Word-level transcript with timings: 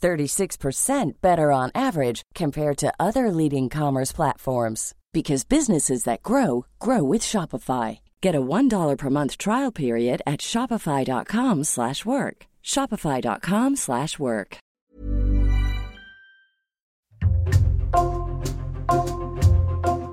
36% 0.00 1.20
better 1.20 1.52
on 1.52 1.70
average 1.74 2.22
compared 2.34 2.78
to 2.78 2.92
other 2.98 3.30
leading 3.30 3.68
commerce 3.68 4.12
platforms 4.12 4.94
because 5.12 5.44
businesses 5.44 6.04
that 6.04 6.22
grow 6.22 6.64
grow 6.78 7.02
with 7.02 7.20
Shopify. 7.22 8.00
Get 8.20 8.34
a 8.34 8.40
$1 8.40 8.96
per 8.96 9.10
month 9.10 9.36
trial 9.38 9.72
period 9.72 10.22
at 10.26 10.40
shopify.com/work. 10.40 12.46
shopify.com/work. 12.62 14.60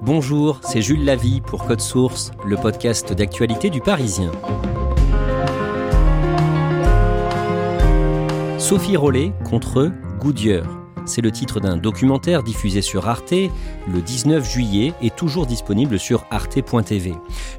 Bonjour, 0.07 0.61
c'est 0.63 0.81
Jules 0.81 1.03
Lavie 1.03 1.41
pour 1.41 1.67
Code 1.67 1.81
Source, 1.81 2.31
le 2.45 2.55
podcast 2.55 3.11
d'actualité 3.11 3.69
du 3.69 3.81
Parisien. 3.81 4.31
Sophie 8.67 8.97
Rollet 8.97 9.31
contre 9.45 9.93
Goodyear. 10.19 10.65
C'est 11.05 11.21
le 11.21 11.31
titre 11.31 11.61
d'un 11.61 11.77
documentaire 11.77 12.43
diffusé 12.43 12.81
sur 12.81 13.07
Arte 13.07 13.31
le 13.31 14.01
19 14.01 14.45
juillet 14.45 14.93
et 15.01 15.09
toujours 15.09 15.45
disponible 15.45 15.97
sur 15.97 16.25
arte.tv. 16.31 17.13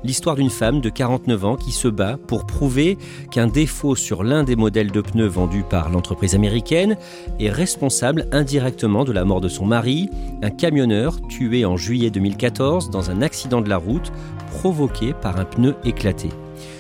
L'histoire 0.05 0.37
d'une 0.37 0.51
femme 0.51 0.83
de 0.83 0.91
49 0.91 1.45
ans 1.47 1.57
qui 1.57 1.73
se 1.73 1.89
bat 1.89 2.19
pour 2.19 2.45
prouver 2.45 2.99
qu'un 3.31 3.47
défaut 3.47 3.97
sur 3.97 4.23
l'un 4.23 4.45
des 4.45 4.55
modèles 4.55 4.91
de 4.91 5.01
pneus 5.01 5.29
vendus 5.29 5.65
par 5.67 5.89
l'entreprise 5.89 6.35
américaine 6.35 6.99
est 7.41 7.49
responsable 7.49 8.29
indirectement 8.31 9.07
de 9.07 9.13
la 9.13 9.25
mort 9.25 9.41
de 9.41 9.49
son 9.49 9.65
mari, 9.65 10.11
un 10.43 10.51
camionneur 10.51 11.23
tué 11.27 11.65
en 11.65 11.79
juillet 11.79 12.11
2014 12.11 12.91
dans 12.91 13.11
un 13.11 13.23
accident 13.23 13.63
de 13.63 13.71
la 13.71 13.79
route 13.79 14.13
provoqué 14.51 15.15
par 15.15 15.41
un 15.41 15.47
pneu 15.47 15.75
éclaté. 15.87 16.29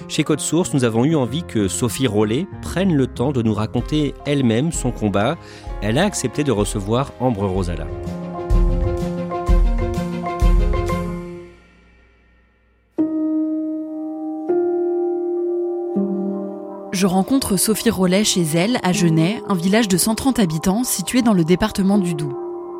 Chez 0.08 0.24
Code 0.24 0.40
Source, 0.40 0.72
nous 0.72 0.84
avons 0.84 1.04
eu 1.04 1.14
envie 1.14 1.42
que 1.42 1.68
Sophie 1.68 2.06
Rollet 2.06 2.46
prenne 2.62 2.94
le 2.94 3.06
temps 3.06 3.30
de 3.30 3.42
nous 3.42 3.52
raconter 3.52 4.14
elle-même 4.24 4.72
son 4.72 4.90
combat. 4.90 5.36
Elle 5.82 5.98
a 5.98 6.04
accepté 6.04 6.44
de 6.44 6.50
recevoir 6.50 7.12
Ambre 7.20 7.44
Rosala. 7.44 7.86
Je 16.90 17.06
rencontre 17.06 17.58
Sophie 17.58 17.90
Rollet 17.90 18.24
chez 18.24 18.42
elle, 18.54 18.78
à 18.82 18.92
Genève, 18.92 19.42
un 19.46 19.54
village 19.54 19.88
de 19.88 19.98
130 19.98 20.38
habitants 20.38 20.84
situé 20.84 21.20
dans 21.20 21.34
le 21.34 21.44
département 21.44 21.98
du 21.98 22.14
Doubs. 22.14 22.34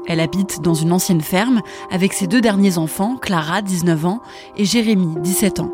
Elle 0.07 0.21
habite 0.21 0.63
dans 0.63 0.73
une 0.73 0.93
ancienne 0.93 1.21
ferme 1.21 1.61
avec 1.91 2.15
ses 2.15 2.27
deux 2.27 2.41
derniers 2.41 2.79
enfants, 2.79 3.17
Clara, 3.17 3.61
19 3.61 4.07
ans, 4.07 4.21
et 4.57 4.65
Jérémy, 4.65 5.15
17 5.21 5.61
ans. 5.61 5.71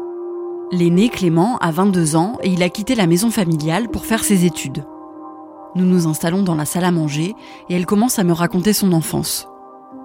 L'aîné, 0.73 1.09
Clément, 1.09 1.59
a 1.59 1.71
22 1.71 2.17
ans 2.17 2.39
et 2.43 2.49
il 2.49 2.63
a 2.63 2.69
quitté 2.69 2.95
la 2.95 3.07
maison 3.07 3.31
familiale 3.31 3.89
pour 3.89 4.07
faire 4.07 4.25
ses 4.25 4.45
études. 4.45 4.85
Nous 5.75 5.85
nous 5.85 6.07
installons 6.07 6.43
dans 6.43 6.55
la 6.55 6.65
salle 6.65 6.85
à 6.85 6.91
manger 6.91 7.35
et 7.69 7.77
elle 7.77 7.87
commence 7.87 8.19
à 8.19 8.25
me 8.25 8.33
raconter 8.33 8.73
son 8.73 8.93
enfance. 8.93 9.47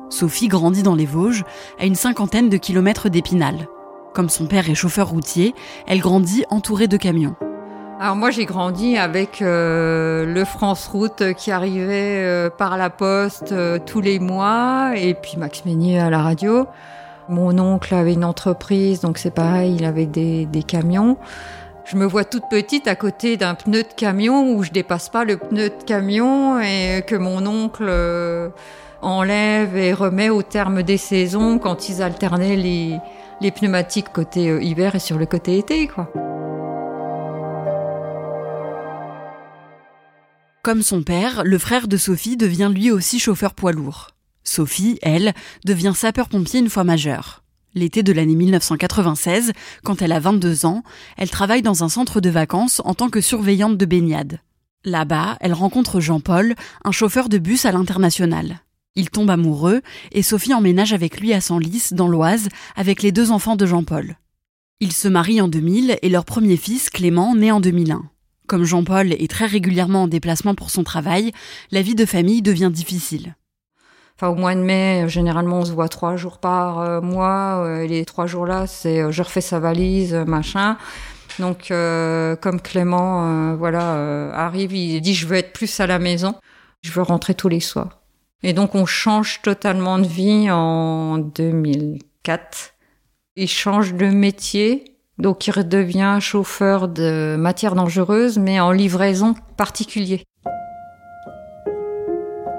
Sophie 0.09 0.47
grandit 0.47 0.83
dans 0.83 0.95
les 0.95 1.05
Vosges, 1.05 1.43
à 1.79 1.85
une 1.85 1.95
cinquantaine 1.95 2.49
de 2.49 2.57
kilomètres 2.57 3.09
d'Épinal. 3.09 3.67
Comme 4.13 4.29
son 4.29 4.47
père 4.47 4.69
est 4.69 4.75
chauffeur 4.75 5.09
routier, 5.09 5.53
elle 5.87 5.99
grandit 5.99 6.43
entourée 6.49 6.87
de 6.87 6.97
camions. 6.97 7.35
Alors 8.01 8.15
moi 8.15 8.31
j'ai 8.31 8.45
grandi 8.45 8.97
avec 8.97 9.41
euh, 9.41 10.25
le 10.25 10.45
France 10.45 10.87
Route 10.87 11.33
qui 11.33 11.51
arrivait 11.51 12.23
euh, 12.23 12.49
par 12.49 12.77
la 12.77 12.89
poste 12.89 13.51
euh, 13.51 13.77
tous 13.85 13.99
les 13.99 14.19
mois 14.19 14.93
et 14.95 15.13
puis 15.13 15.35
Max 15.37 15.65
Meignier 15.65 15.99
à 15.99 16.09
la 16.09 16.21
radio. 16.21 16.65
Mon 17.29 17.59
oncle 17.59 17.93
avait 17.93 18.13
une 18.13 18.25
entreprise 18.25 19.01
donc 19.01 19.19
c'est 19.19 19.29
pareil, 19.29 19.75
il 19.75 19.85
avait 19.85 20.07
des, 20.07 20.47
camions. 20.67 21.15
Je 21.85 21.95
me 21.95 22.05
vois 22.05 22.25
toute 22.25 22.49
petite 22.49 22.87
à 22.87 22.95
côté 22.95 23.37
d'un 23.37 23.53
pneu 23.53 23.83
de 23.83 23.93
camion 23.95 24.51
où 24.51 24.63
je 24.63 24.71
dépasse 24.71 25.09
pas 25.09 25.25
le 25.25 25.37
pneu 25.37 25.69
de 25.69 25.83
camion 25.85 26.59
et 26.59 27.03
que 27.05 27.15
mon 27.15 27.45
oncle 27.45 27.85
euh, 27.87 28.49
enlève 29.03 29.77
et 29.77 29.93
remet 29.93 30.31
au 30.31 30.41
terme 30.41 30.81
des 30.81 30.97
saisons 30.97 31.59
quand 31.59 31.87
ils 31.87 32.01
alternaient 32.01 32.55
les, 32.55 32.97
les 33.41 33.51
pneumatiques 33.51 34.11
côté 34.11 34.49
euh, 34.49 34.63
hiver 34.63 34.95
et 34.95 34.99
sur 34.99 35.19
le 35.19 35.27
côté 35.27 35.59
été 35.59 35.87
quoi. 35.87 36.11
Comme 40.63 40.81
son 40.81 41.03
père, 41.03 41.43
le 41.45 41.59
frère 41.59 41.87
de 41.87 41.97
Sophie 41.97 42.37
devient 42.37 42.71
lui 42.73 42.89
aussi 42.89 43.19
chauffeur 43.19 43.53
poids 43.53 43.71
lourd. 43.71 44.09
Sophie, 44.49 44.97
elle, 45.03 45.33
devient 45.63 45.93
sapeur-pompier 45.95 46.59
une 46.59 46.71
fois 46.71 46.83
majeure. 46.83 47.43
L'été 47.75 48.01
de 48.01 48.11
l'année 48.11 48.35
1996, 48.35 49.53
quand 49.83 50.01
elle 50.01 50.11
a 50.11 50.19
22 50.19 50.65
ans, 50.65 50.83
elle 51.17 51.29
travaille 51.29 51.61
dans 51.61 51.83
un 51.83 51.89
centre 51.89 52.19
de 52.19 52.31
vacances 52.31 52.81
en 52.83 52.95
tant 52.95 53.09
que 53.09 53.21
surveillante 53.21 53.77
de 53.77 53.85
baignade. 53.85 54.39
Là-bas, 54.83 55.37
elle 55.39 55.53
rencontre 55.53 55.99
Jean-Paul, 55.99 56.55
un 56.83 56.91
chauffeur 56.91 57.29
de 57.29 57.37
bus 57.37 57.65
à 57.65 57.71
l'international. 57.71 58.61
Ils 58.95 59.11
tombent 59.11 59.29
amoureux 59.29 59.81
et 60.13 60.23
Sophie 60.23 60.55
emménage 60.55 60.93
avec 60.93 61.19
lui 61.19 61.31
à 61.31 61.41
Senlis, 61.41 61.89
dans 61.91 62.07
l'Oise, 62.07 62.49
avec 62.75 63.03
les 63.03 63.11
deux 63.11 63.29
enfants 63.29 63.55
de 63.55 63.67
Jean-Paul. 63.67 64.17
Ils 64.79 64.93
se 64.93 65.07
marient 65.07 65.41
en 65.41 65.47
2000 65.47 65.99
et 66.01 66.09
leur 66.09 66.25
premier 66.25 66.57
fils, 66.57 66.89
Clément, 66.89 67.35
naît 67.35 67.51
en 67.51 67.59
2001. 67.59 68.09
Comme 68.47 68.63
Jean-Paul 68.63 69.13
est 69.13 69.29
très 69.29 69.45
régulièrement 69.45 70.03
en 70.03 70.07
déplacement 70.07 70.55
pour 70.55 70.71
son 70.71 70.83
travail, 70.83 71.33
la 71.69 71.83
vie 71.83 71.93
de 71.93 72.05
famille 72.05 72.41
devient 72.41 72.71
difficile. 72.73 73.35
Enfin, 74.21 74.33
au 74.33 74.35
mois 74.35 74.53
de 74.53 74.59
mai, 74.59 75.05
généralement, 75.07 75.59
on 75.59 75.65
se 75.65 75.71
voit 75.71 75.87
trois 75.87 76.17
jours 76.17 76.39
par 76.39 76.79
euh, 76.79 76.99
mois. 76.99 77.63
Euh, 77.63 77.87
les 77.87 78.03
trois 78.03 78.25
jours-là, 78.25 78.67
c'est 78.67 78.99
euh, 78.99 79.11
je 79.11 79.23
refais 79.23 79.39
sa 79.39 79.61
valise, 79.61 80.13
euh, 80.13 80.25
machin. 80.25 80.75
Donc, 81.39 81.71
euh, 81.71 82.35
comme 82.35 82.59
Clément, 82.59 83.23
euh, 83.23 83.55
voilà, 83.55 83.93
euh, 83.93 84.29
arrive, 84.33 84.73
il 84.73 84.99
dit 84.99 85.13
je 85.13 85.25
veux 85.25 85.37
être 85.37 85.53
plus 85.53 85.79
à 85.79 85.87
la 85.87 85.99
maison. 85.99 86.35
Je 86.81 86.91
veux 86.91 87.01
rentrer 87.01 87.33
tous 87.33 87.47
les 87.47 87.61
soirs. 87.61 88.01
Et 88.43 88.51
donc, 88.51 88.75
on 88.75 88.85
change 88.85 89.41
totalement 89.41 89.99
de 89.99 90.07
vie 90.07 90.51
en 90.51 91.17
2004. 91.19 92.73
Il 93.37 93.47
change 93.47 93.93
de 93.93 94.07
métier. 94.07 94.97
Donc, 95.17 95.47
il 95.47 95.51
redevient 95.51 96.17
chauffeur 96.19 96.89
de 96.89 97.37
matières 97.39 97.75
dangereuses, 97.75 98.37
mais 98.37 98.59
en 98.59 98.73
livraison 98.73 99.33
particulier. 99.55 100.25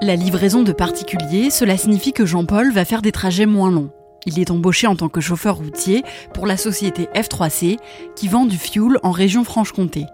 La 0.03 0.15
livraison 0.15 0.63
de 0.63 0.71
particuliers, 0.71 1.51
cela 1.51 1.77
signifie 1.77 2.11
que 2.11 2.25
Jean-Paul 2.25 2.71
va 2.71 2.85
faire 2.85 3.03
des 3.03 3.11
trajets 3.11 3.45
moins 3.45 3.69
longs. 3.69 3.91
Il 4.25 4.39
est 4.39 4.49
embauché 4.49 4.87
en 4.87 4.95
tant 4.95 5.09
que 5.09 5.21
chauffeur 5.21 5.57
routier 5.57 6.03
pour 6.33 6.47
la 6.47 6.57
société 6.57 7.07
F3C 7.13 7.77
qui 8.15 8.27
vend 8.27 8.47
du 8.47 8.57
fuel 8.57 8.97
en 9.03 9.11
région 9.11 9.43
Franche-Comté. 9.43 10.07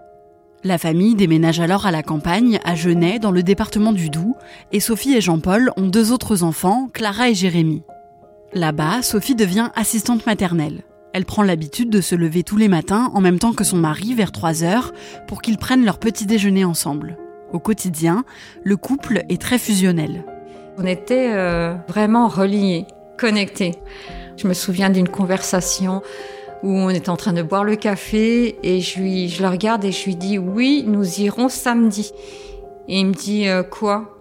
La 0.62 0.76
famille 0.76 1.14
déménage 1.14 1.58
alors 1.60 1.86
à 1.86 1.90
la 1.90 2.02
campagne, 2.02 2.60
à 2.66 2.74
Genève, 2.74 3.20
dans 3.20 3.30
le 3.30 3.42
département 3.42 3.92
du 3.92 4.10
Doubs, 4.10 4.36
et 4.72 4.80
Sophie 4.80 5.14
et 5.14 5.22
Jean-Paul 5.22 5.72
ont 5.78 5.86
deux 5.86 6.12
autres 6.12 6.42
enfants, 6.42 6.90
Clara 6.92 7.30
et 7.30 7.34
Jérémy. 7.34 7.82
Là-bas, 8.52 9.00
Sophie 9.00 9.36
devient 9.36 9.70
assistante 9.74 10.26
maternelle. 10.26 10.82
Elle 11.14 11.24
prend 11.24 11.42
l'habitude 11.42 11.88
de 11.88 12.02
se 12.02 12.14
lever 12.14 12.42
tous 12.42 12.58
les 12.58 12.68
matins 12.68 13.10
en 13.14 13.22
même 13.22 13.38
temps 13.38 13.54
que 13.54 13.64
son 13.64 13.78
mari 13.78 14.12
vers 14.12 14.32
3 14.32 14.64
heures 14.64 14.92
pour 15.26 15.40
qu'ils 15.40 15.56
prennent 15.56 15.86
leur 15.86 15.98
petit 15.98 16.26
déjeuner 16.26 16.66
ensemble. 16.66 17.16
Au 17.52 17.58
quotidien, 17.58 18.24
le 18.62 18.76
couple 18.76 19.24
est 19.28 19.40
très 19.40 19.58
fusionnel. 19.58 20.24
On 20.76 20.84
était 20.84 21.30
euh, 21.32 21.74
vraiment 21.88 22.28
reliés, 22.28 22.86
connectés. 23.18 23.74
Je 24.36 24.46
me 24.46 24.54
souviens 24.54 24.90
d'une 24.90 25.08
conversation 25.08 26.02
où 26.62 26.70
on 26.70 26.90
était 26.90 27.08
en 27.08 27.16
train 27.16 27.32
de 27.32 27.42
boire 27.42 27.64
le 27.64 27.76
café 27.76 28.58
et 28.62 28.80
je, 28.80 29.00
lui, 29.00 29.28
je 29.28 29.42
le 29.42 29.48
regarde 29.48 29.84
et 29.84 29.92
je 29.92 30.04
lui 30.04 30.16
dis 30.16 30.38
oui, 30.38 30.84
nous 30.86 31.20
irons 31.20 31.48
samedi. 31.48 32.12
Et 32.86 33.00
il 33.00 33.06
me 33.06 33.14
dit 33.14 33.48
euh, 33.48 33.62
quoi? 33.62 34.14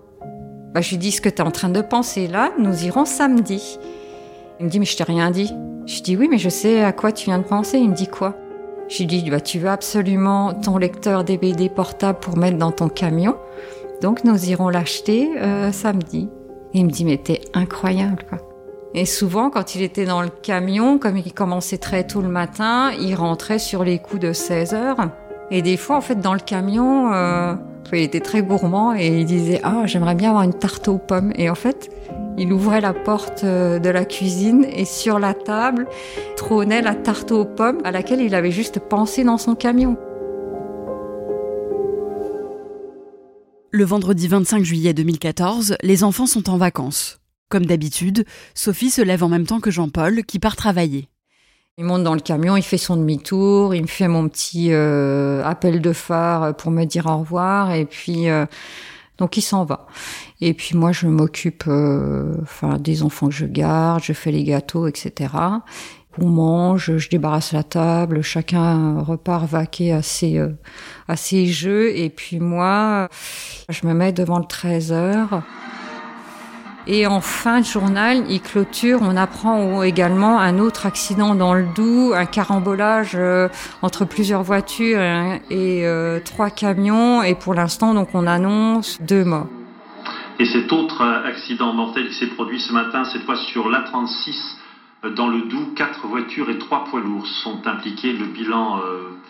Bah, 0.73 0.81
je 0.81 0.91
lui 0.91 0.97
dis 0.97 1.11
ce 1.11 1.21
que 1.21 1.29
tu 1.29 1.37
es 1.37 1.41
en 1.41 1.51
train 1.51 1.69
de 1.69 1.81
penser 1.81 2.27
là, 2.27 2.51
nous 2.57 2.85
irons 2.85 3.05
samedi. 3.05 3.77
Il 4.59 4.65
me 4.65 4.71
dit 4.71 4.79
mais 4.79 4.85
je 4.85 4.95
t'ai 4.95 5.03
rien 5.03 5.31
dit. 5.31 5.51
Je 5.85 6.01
dis 6.01 6.15
oui 6.15 6.27
mais 6.29 6.37
je 6.37 6.49
sais 6.49 6.83
à 6.83 6.93
quoi 6.93 7.11
tu 7.11 7.25
viens 7.25 7.39
de 7.39 7.43
penser. 7.43 7.77
Il 7.77 7.89
me 7.89 7.95
dit 7.95 8.07
quoi? 8.07 8.35
Je 8.89 8.99
lui 8.99 9.05
dis 9.05 9.29
bah 9.29 9.41
tu 9.41 9.59
veux 9.59 9.69
absolument 9.69 10.53
ton 10.53 10.77
lecteur 10.77 11.23
DVD 11.23 11.69
portable 11.69 12.19
pour 12.19 12.37
mettre 12.37 12.57
dans 12.57 12.71
ton 12.71 12.87
camion? 12.87 13.35
Donc 14.01 14.23
nous 14.23 14.49
irons 14.49 14.69
l'acheter 14.69 15.29
euh, 15.37 15.71
samedi. 15.71 16.29
Il 16.73 16.85
me 16.85 16.91
dit 16.91 17.03
mais 17.03 17.17
t'es 17.17 17.41
incroyable 17.53 18.23
quoi. 18.29 18.39
Et 18.93 19.05
souvent, 19.05 19.49
quand 19.49 19.75
il 19.75 19.81
était 19.81 20.05
dans 20.05 20.21
le 20.21 20.29
camion, 20.29 20.97
comme 20.97 21.17
il 21.17 21.33
commençait 21.33 21.77
très 21.77 22.05
tôt 22.05 22.21
le 22.21 22.29
matin, 22.29 22.91
il 22.99 23.13
rentrait 23.15 23.59
sur 23.59 23.83
les 23.83 23.99
coups 23.99 24.21
de 24.21 24.33
16 24.33 24.73
heures. 24.73 25.09
Et 25.51 25.61
des 25.61 25.77
fois, 25.77 25.97
en 25.97 26.01
fait, 26.01 26.19
dans 26.19 26.33
le 26.33 26.39
camion, 26.39 27.13
euh, 27.13 27.53
il 27.91 28.01
était 28.01 28.21
très 28.21 28.41
gourmand 28.41 28.95
et 28.95 29.07
il 29.07 29.25
disait 29.25 29.59
ah 29.63 29.83
j'aimerais 29.85 30.15
bien 30.15 30.29
avoir 30.29 30.43
une 30.43 30.53
tarte 30.53 30.87
aux 30.87 30.97
pommes. 30.97 31.31
Et 31.35 31.49
en 31.49 31.55
fait, 31.55 31.89
il 32.37 32.53
ouvrait 32.53 32.81
la 32.81 32.93
porte 32.93 33.43
euh, 33.43 33.79
de 33.79 33.89
la 33.89 34.05
cuisine 34.05 34.65
et 34.71 34.85
sur 34.85 35.19
la 35.19 35.33
table 35.33 35.87
trônait 36.35 36.81
la 36.81 36.95
tarte 36.95 37.31
aux 37.31 37.45
pommes 37.45 37.79
à 37.83 37.91
laquelle 37.91 38.21
il 38.21 38.35
avait 38.35 38.51
juste 38.51 38.79
pensé 38.79 39.23
dans 39.23 39.37
son 39.37 39.55
camion. 39.55 39.97
Le 43.71 43.83
vendredi 43.83 44.27
25 44.27 44.63
juillet 44.63 44.93
2014, 44.93 45.77
les 45.81 46.03
enfants 46.03 46.25
sont 46.25 46.49
en 46.49 46.57
vacances. 46.57 47.19
Comme 47.49 47.65
d'habitude, 47.65 48.25
Sophie 48.53 48.89
se 48.89 49.01
lève 49.01 49.23
en 49.23 49.29
même 49.29 49.45
temps 49.45 49.59
que 49.59 49.71
Jean-Paul, 49.71 50.23
qui 50.23 50.39
part 50.39 50.55
travailler. 50.55 51.09
Il 51.77 51.85
monte 51.85 52.03
dans 52.03 52.15
le 52.15 52.19
camion, 52.19 52.57
il 52.57 52.63
fait 52.63 52.77
son 52.77 52.97
demi-tour, 52.97 53.75
il 53.75 53.83
me 53.83 53.87
fait 53.87 54.07
mon 54.07 54.27
petit 54.27 54.69
euh, 54.71 55.43
appel 55.43 55.79
de 55.79 55.93
phare 55.93 56.55
pour 56.55 56.71
me 56.71 56.85
dire 56.85 57.05
au 57.05 57.19
revoir, 57.19 57.71
et 57.71 57.85
puis 57.85 58.29
euh, 58.29 58.45
donc 59.17 59.37
il 59.37 59.41
s'en 59.41 59.65
va. 59.65 59.87
Et 60.41 60.53
puis 60.53 60.75
moi, 60.75 60.91
je 60.91 61.07
m'occupe, 61.07 61.65
euh, 61.67 62.35
enfin, 62.41 62.77
des 62.77 63.03
enfants 63.03 63.27
que 63.27 63.33
je 63.33 63.45
garde, 63.45 64.03
je 64.03 64.13
fais 64.13 64.31
les 64.31 64.43
gâteaux, 64.43 64.87
etc. 64.87 65.33
On 66.19 66.27
mange, 66.27 66.97
je 66.97 67.09
débarrasse 67.09 67.51
la 67.51 67.63
table, 67.63 68.23
chacun 68.23 68.99
repart 69.01 69.45
vaquer 69.45 69.93
à 69.93 70.01
ses, 70.01 70.41
à 71.07 71.15
ses 71.15 71.45
jeux, 71.45 71.95
et 71.95 72.09
puis 72.09 72.39
moi, 72.39 73.07
je 73.69 73.85
me 73.85 73.93
mets 73.93 74.13
devant 74.13 74.39
le 74.39 74.45
13 74.45 74.91
heures. 74.91 75.43
Et 76.89 77.05
en 77.05 77.19
fin 77.19 77.59
de 77.59 77.65
journal, 77.65 78.23
il 78.29 78.41
clôture, 78.41 78.99
on 79.01 79.17
apprend 79.17 79.83
également 79.83 80.39
un 80.39 80.57
autre 80.57 80.85
accident 80.85 81.35
dans 81.35 81.53
le 81.53 81.65
Doubs, 81.75 82.13
un 82.13 82.25
carambolage 82.25 83.11
euh, 83.15 83.49
entre 83.81 84.05
plusieurs 84.05 84.41
voitures 84.41 85.01
et 85.49 85.85
euh, 85.85 86.21
trois 86.23 86.49
camions. 86.49 87.23
Et 87.23 87.35
pour 87.35 87.53
l'instant, 87.53 87.93
donc, 87.93 88.09
on 88.13 88.25
annonce 88.25 89.01
deux 89.01 89.25
morts. 89.25 89.47
Et 90.39 90.45
cet 90.45 90.71
autre 90.71 91.01
accident 91.25 91.73
mortel 91.73 92.07
qui 92.07 92.13
s'est 92.13 92.27
produit 92.27 92.61
ce 92.61 92.71
matin, 92.71 93.03
cette 93.03 93.23
fois 93.23 93.35
sur 93.35 93.69
l'A36, 93.69 94.55
euh, 95.03 95.09
dans 95.09 95.27
le 95.27 95.41
Doubs, 95.41 95.73
quatre 95.75 96.07
voitures 96.07 96.49
et 96.49 96.57
trois 96.57 96.85
poids 96.85 97.01
lourds 97.01 97.27
sont 97.43 97.67
impliqués. 97.67 98.13
Le 98.13 98.27
bilan 98.27 98.79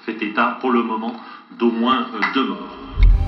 fait 0.05 0.21
état 0.21 0.59
pour 0.61 0.69
le 0.69 0.83
moment 0.83 1.15
d'au 1.57 1.71
moins 1.71 2.05
deux 2.35 2.45
morts. 2.45 3.26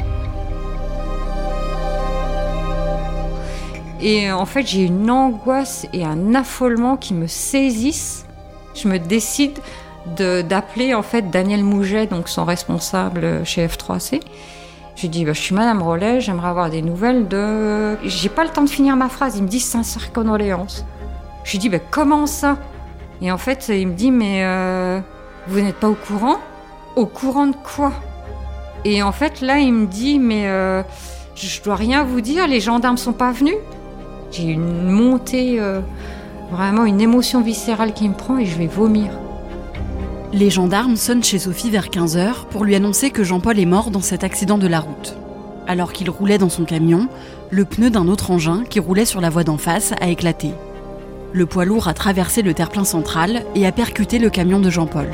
Et 4.01 4.31
en 4.31 4.45
fait, 4.45 4.65
j'ai 4.65 4.83
une 4.83 5.09
angoisse 5.09 5.85
et 5.93 6.05
un 6.05 6.35
affolement 6.35 6.95
qui 6.95 7.13
me 7.13 7.27
saisissent. 7.27 8.25
Je 8.75 8.87
me 8.87 8.97
décide 8.97 9.59
d'appeler 10.17 10.93
en 10.93 11.01
fait 11.01 11.29
Daniel 11.29 11.63
Mouget, 11.63 12.07
donc 12.07 12.29
son 12.29 12.45
responsable 12.45 13.45
chez 13.45 13.65
F3C. 13.67 14.21
Je 14.95 15.01
lui 15.03 15.09
dis, 15.09 15.23
bah, 15.23 15.33
je 15.33 15.39
suis 15.39 15.55
Madame 15.55 15.81
Rollet, 15.81 16.19
j'aimerais 16.19 16.49
avoir 16.49 16.69
des 16.69 16.81
nouvelles 16.81 17.27
de... 17.27 17.97
J'ai 18.03 18.27
pas 18.27 18.43
le 18.43 18.49
temps 18.49 18.63
de 18.63 18.69
finir 18.69 18.97
ma 18.97 19.07
phrase, 19.07 19.37
il 19.37 19.43
me 19.43 19.47
dit 19.47 19.61
sincère 19.61 20.11
condoléances. 20.11 20.85
Je 21.45 21.51
lui 21.51 21.59
dis, 21.59 21.69
bah, 21.69 21.79
comment 21.79 22.25
ça? 22.25 22.57
Et 23.21 23.31
en 23.31 23.37
fait, 23.37 23.69
il 23.69 23.87
me 23.87 23.93
dit, 23.93 24.11
mais 24.11 24.43
euh, 24.43 24.99
vous 25.47 25.61
n'êtes 25.61 25.77
pas 25.77 25.89
au 25.89 25.95
courant? 25.95 26.37
Au 26.95 27.05
courant 27.05 27.47
de 27.47 27.55
quoi? 27.55 27.93
Et 28.83 29.01
en 29.01 29.11
fait, 29.11 29.41
là, 29.41 29.59
il 29.59 29.73
me 29.73 29.85
dit, 29.85 30.19
mais 30.19 30.47
euh, 30.47 30.83
je 31.35 31.61
dois 31.61 31.75
rien 31.75 32.03
vous 32.03 32.21
dire, 32.21 32.47
les 32.47 32.59
gendarmes 32.59 32.97
sont 32.97 33.13
pas 33.13 33.31
venus? 33.31 33.55
J'ai 34.31 34.43
une 34.43 34.89
montée, 34.89 35.59
euh, 35.59 35.81
vraiment 36.51 36.85
une 36.85 37.01
émotion 37.01 37.41
viscérale 37.41 37.93
qui 37.93 38.07
me 38.07 38.13
prend 38.13 38.37
et 38.37 38.45
je 38.45 38.57
vais 38.57 38.67
vomir. 38.67 39.11
Les 40.31 40.49
gendarmes 40.49 40.95
sonnent 40.95 41.23
chez 41.23 41.39
Sophie 41.39 41.71
vers 41.71 41.87
15h 41.87 42.45
pour 42.51 42.63
lui 42.63 42.75
annoncer 42.75 43.09
que 43.09 43.23
Jean-Paul 43.23 43.59
est 43.59 43.65
mort 43.65 43.89
dans 43.89 44.01
cet 44.01 44.23
accident 44.23 44.59
de 44.59 44.67
la 44.67 44.79
route. 44.79 45.17
Alors 45.67 45.91
qu'il 45.91 46.09
roulait 46.09 46.37
dans 46.37 46.49
son 46.49 46.65
camion, 46.65 47.07
le 47.49 47.65
pneu 47.65 47.89
d'un 47.89 48.07
autre 48.07 48.29
engin 48.29 48.63
qui 48.69 48.79
roulait 48.79 49.05
sur 49.05 49.21
la 49.21 49.29
voie 49.29 49.43
d'en 49.43 49.57
face 49.57 49.93
a 49.99 50.07
éclaté. 50.07 50.51
Le 51.33 51.45
poids 51.45 51.65
lourd 51.65 51.87
a 51.87 51.93
traversé 51.93 52.41
le 52.41 52.53
terre-plein 52.53 52.83
central 52.83 53.43
et 53.55 53.65
a 53.65 53.71
percuté 53.71 54.19
le 54.19 54.29
camion 54.29 54.59
de 54.59 54.69
Jean-Paul. 54.69 55.07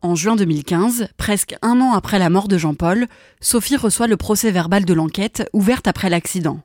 En 0.00 0.14
juin 0.14 0.36
2015, 0.36 1.08
presque 1.16 1.56
un 1.60 1.80
an 1.80 1.92
après 1.92 2.20
la 2.20 2.30
mort 2.30 2.46
de 2.46 2.56
Jean-Paul, 2.56 3.08
Sophie 3.40 3.76
reçoit 3.76 4.06
le 4.06 4.16
procès 4.16 4.52
verbal 4.52 4.84
de 4.84 4.94
l'enquête 4.94 5.48
ouverte 5.52 5.88
après 5.88 6.08
l'accident. 6.08 6.60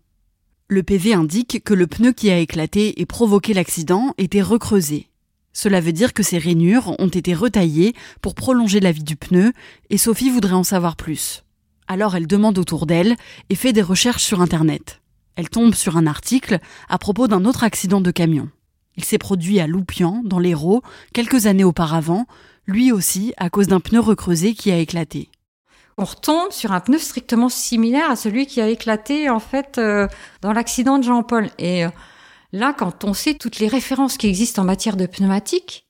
Le 0.67 0.83
PV 0.83 1.15
indique 1.15 1.63
que 1.63 1.73
le 1.73 1.87
pneu 1.87 2.11
qui 2.11 2.29
a 2.29 2.37
éclaté 2.37 3.01
et 3.01 3.07
provoqué 3.07 3.55
l'accident 3.55 4.13
était 4.19 4.43
recreusé. 4.43 5.09
Cela 5.51 5.81
veut 5.81 5.93
dire 5.93 6.13
que 6.13 6.21
ses 6.21 6.37
rainures 6.37 6.95
ont 6.99 7.07
été 7.07 7.33
retaillées 7.33 7.95
pour 8.21 8.35
prolonger 8.35 8.79
la 8.79 8.91
vie 8.91 9.03
du 9.03 9.15
pneu 9.15 9.51
et 9.89 9.97
Sophie 9.97 10.29
voudrait 10.29 10.53
en 10.53 10.63
savoir 10.63 10.95
plus. 10.95 11.43
Alors 11.87 12.15
elle 12.15 12.27
demande 12.27 12.59
autour 12.59 12.85
d'elle 12.85 13.15
et 13.49 13.55
fait 13.55 13.73
des 13.73 13.81
recherches 13.81 14.23
sur 14.23 14.41
Internet. 14.41 15.01
Elle 15.35 15.49
tombe 15.49 15.73
sur 15.73 15.97
un 15.97 16.05
article 16.05 16.59
à 16.87 16.99
propos 16.99 17.27
d'un 17.27 17.45
autre 17.45 17.63
accident 17.63 17.99
de 17.99 18.11
camion. 18.11 18.49
Il 18.95 19.03
s'est 19.03 19.17
produit 19.17 19.59
à 19.59 19.65
Loupian, 19.65 20.21
dans 20.23 20.37
l'Hérault, 20.37 20.83
quelques 21.13 21.47
années 21.47 21.63
auparavant, 21.63 22.27
lui 22.67 22.91
aussi 22.91 23.33
à 23.37 23.49
cause 23.49 23.67
d'un 23.67 23.79
pneu 23.79 23.99
recreusé 23.99 24.53
qui 24.53 24.71
a 24.71 24.77
éclaté. 24.77 25.29
On 25.97 26.05
retombe 26.05 26.51
sur 26.51 26.71
un 26.71 26.79
pneu 26.79 26.97
strictement 26.97 27.49
similaire 27.49 28.09
à 28.09 28.15
celui 28.15 28.47
qui 28.47 28.61
a 28.61 28.67
éclaté 28.67 29.29
en 29.29 29.39
fait 29.39 29.77
euh, 29.77 30.07
dans 30.41 30.53
l'accident 30.53 30.97
de 30.97 31.03
Jean-Paul. 31.03 31.49
Et 31.59 31.85
euh, 31.85 31.89
là, 32.51 32.73
quand 32.73 33.03
on 33.03 33.13
sait 33.13 33.35
toutes 33.35 33.59
les 33.59 33.67
références 33.67 34.17
qui 34.17 34.27
existent 34.27 34.63
en 34.63 34.65
matière 34.65 34.97
de 34.97 35.05
pneumatique, 35.05 35.87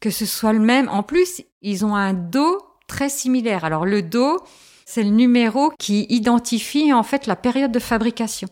que 0.00 0.10
ce 0.10 0.26
soit 0.26 0.52
le 0.52 0.58
même, 0.58 0.88
en 0.88 1.02
plus, 1.02 1.42
ils 1.62 1.84
ont 1.84 1.94
un 1.94 2.12
dos 2.12 2.60
très 2.88 3.08
similaire. 3.08 3.64
Alors 3.64 3.86
le 3.86 4.02
dos, 4.02 4.40
c'est 4.84 5.02
le 5.02 5.10
numéro 5.10 5.72
qui 5.78 6.06
identifie 6.08 6.92
en 6.92 7.02
fait 7.02 7.26
la 7.26 7.36
période 7.36 7.72
de 7.72 7.78
fabrication. 7.78 8.48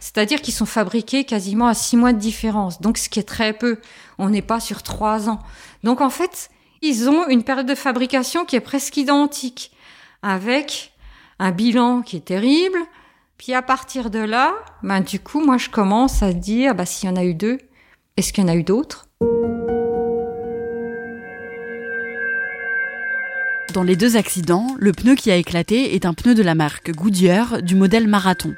C'est-à-dire 0.00 0.40
qu'ils 0.40 0.54
sont 0.54 0.66
fabriqués 0.66 1.24
quasiment 1.24 1.66
à 1.66 1.74
six 1.74 1.96
mois 1.96 2.12
de 2.12 2.18
différence. 2.18 2.80
Donc 2.80 2.98
ce 2.98 3.08
qui 3.08 3.18
est 3.18 3.28
très 3.28 3.52
peu. 3.52 3.78
On 4.18 4.30
n'est 4.30 4.42
pas 4.42 4.60
sur 4.60 4.82
trois 4.82 5.28
ans. 5.28 5.40
Donc 5.82 6.00
en 6.00 6.10
fait, 6.10 6.50
ils 6.82 7.08
ont 7.08 7.28
une 7.28 7.42
période 7.42 7.66
de 7.66 7.74
fabrication 7.74 8.44
qui 8.44 8.56
est 8.56 8.60
presque 8.60 8.96
identique, 8.96 9.72
avec 10.22 10.92
un 11.38 11.50
bilan 11.50 12.02
qui 12.02 12.16
est 12.16 12.24
terrible. 12.24 12.78
Puis 13.36 13.54
à 13.54 13.62
partir 13.62 14.10
de 14.10 14.18
là, 14.18 14.54
ben 14.82 15.00
du 15.00 15.20
coup, 15.20 15.44
moi 15.44 15.58
je 15.58 15.68
commence 15.68 16.22
à 16.22 16.32
dire, 16.32 16.74
bah 16.74 16.86
s'il 16.86 17.08
y 17.08 17.12
en 17.12 17.16
a 17.16 17.24
eu 17.24 17.34
deux, 17.34 17.58
est-ce 18.16 18.32
qu'il 18.32 18.42
y 18.42 18.46
en 18.46 18.50
a 18.50 18.56
eu 18.56 18.64
d'autres? 18.64 19.06
Dans 23.74 23.82
les 23.82 23.96
deux 23.96 24.16
accidents, 24.16 24.74
le 24.78 24.92
pneu 24.92 25.14
qui 25.14 25.30
a 25.30 25.36
éclaté 25.36 25.94
est 25.94 26.06
un 26.06 26.14
pneu 26.14 26.34
de 26.34 26.42
la 26.42 26.54
marque 26.54 26.90
Goodyear 26.90 27.62
du 27.62 27.76
modèle 27.76 28.08
Marathon. 28.08 28.54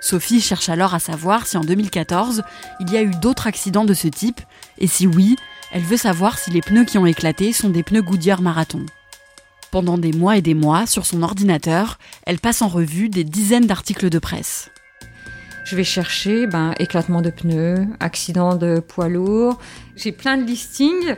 Sophie 0.00 0.40
cherche 0.40 0.68
alors 0.68 0.94
à 0.94 0.98
savoir 0.98 1.46
si 1.46 1.56
en 1.56 1.62
2014, 1.62 2.42
il 2.80 2.90
y 2.90 2.96
a 2.96 3.02
eu 3.02 3.10
d'autres 3.10 3.46
accidents 3.46 3.84
de 3.84 3.94
ce 3.94 4.08
type, 4.08 4.40
et 4.78 4.86
si 4.86 5.06
oui, 5.06 5.36
elle 5.72 5.82
veut 5.82 5.96
savoir 5.96 6.38
si 6.38 6.50
les 6.50 6.60
pneus 6.60 6.84
qui 6.84 6.98
ont 6.98 7.06
éclaté 7.06 7.52
sont 7.54 7.70
des 7.70 7.82
pneus 7.82 8.02
Goodyear 8.02 8.42
Marathon. 8.42 8.84
Pendant 9.70 9.96
des 9.96 10.12
mois 10.12 10.36
et 10.36 10.42
des 10.42 10.52
mois, 10.52 10.86
sur 10.86 11.06
son 11.06 11.22
ordinateur, 11.22 11.98
elle 12.26 12.38
passe 12.38 12.60
en 12.60 12.68
revue 12.68 13.08
des 13.08 13.24
dizaines 13.24 13.66
d'articles 13.66 14.10
de 14.10 14.18
presse. 14.18 14.70
Je 15.64 15.74
vais 15.74 15.84
chercher 15.84 16.46
ben, 16.46 16.74
éclatement 16.78 17.22
de 17.22 17.30
pneus, 17.30 17.86
accident 18.00 18.54
de 18.54 18.80
poids 18.80 19.08
lourd. 19.08 19.58
J'ai 19.96 20.12
plein 20.12 20.36
de 20.36 20.44
listings 20.44 21.16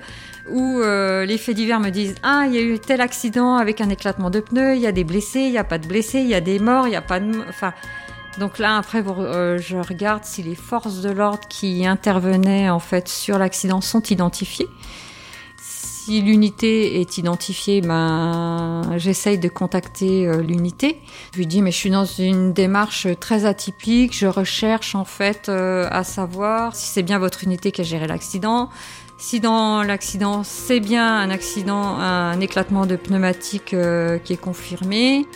où 0.52 0.78
euh, 0.78 1.24
les 1.24 1.38
faits 1.38 1.56
divers 1.56 1.80
me 1.80 1.90
disent 1.90 2.14
Ah, 2.22 2.44
il 2.46 2.54
y 2.54 2.58
a 2.58 2.62
eu 2.62 2.78
tel 2.78 3.00
accident 3.00 3.56
avec 3.56 3.80
un 3.80 3.88
éclatement 3.88 4.30
de 4.30 4.38
pneus, 4.38 4.76
il 4.76 4.82
y 4.82 4.86
a 4.86 4.92
des 4.92 5.02
blessés, 5.02 5.40
il 5.40 5.50
n'y 5.50 5.58
a 5.58 5.64
pas 5.64 5.78
de 5.78 5.88
blessés, 5.88 6.20
il 6.20 6.28
y 6.28 6.34
a 6.34 6.40
des 6.40 6.60
morts, 6.60 6.86
il 6.86 6.90
n'y 6.90 6.96
a 6.96 7.02
pas 7.02 7.18
de. 7.18 7.32
Enfin, 7.48 7.72
donc 8.38 8.58
là, 8.58 8.76
après, 8.76 9.02
euh, 9.06 9.58
je 9.58 9.76
regarde 9.76 10.24
si 10.24 10.42
les 10.42 10.54
forces 10.54 11.00
de 11.00 11.10
l'ordre 11.10 11.46
qui 11.48 11.86
intervenaient 11.86 12.70
en 12.70 12.80
fait 12.80 13.08
sur 13.08 13.38
l'accident 13.38 13.80
sont 13.80 14.02
identifiées. 14.02 14.68
Si 15.56 16.20
l'unité 16.20 17.00
est 17.00 17.16
identifiée, 17.16 17.80
ben 17.80 18.82
j'essaye 18.96 19.38
de 19.38 19.48
contacter 19.48 20.26
euh, 20.26 20.42
l'unité. 20.42 21.00
Je 21.32 21.38
lui 21.38 21.46
dis 21.46 21.62
mais 21.62 21.70
je 21.70 21.76
suis 21.76 21.90
dans 21.90 22.04
une 22.04 22.52
démarche 22.52 23.06
très 23.20 23.46
atypique. 23.46 24.14
Je 24.14 24.26
recherche 24.26 24.94
en 24.94 25.06
fait 25.06 25.48
euh, 25.48 25.88
à 25.90 26.04
savoir 26.04 26.76
si 26.76 26.88
c'est 26.88 27.02
bien 27.02 27.18
votre 27.18 27.44
unité 27.44 27.72
qui 27.72 27.80
a 27.80 27.84
géré 27.84 28.06
l'accident. 28.06 28.68
Si 29.16 29.40
dans 29.40 29.82
l'accident 29.82 30.42
c'est 30.44 30.80
bien 30.80 31.06
un 31.06 31.30
accident, 31.30 31.96
un 31.96 32.38
éclatement 32.40 32.84
de 32.84 32.96
pneumatique 32.96 33.74
qui 34.24 34.32
est 34.32 34.40
confirmé 34.40 35.26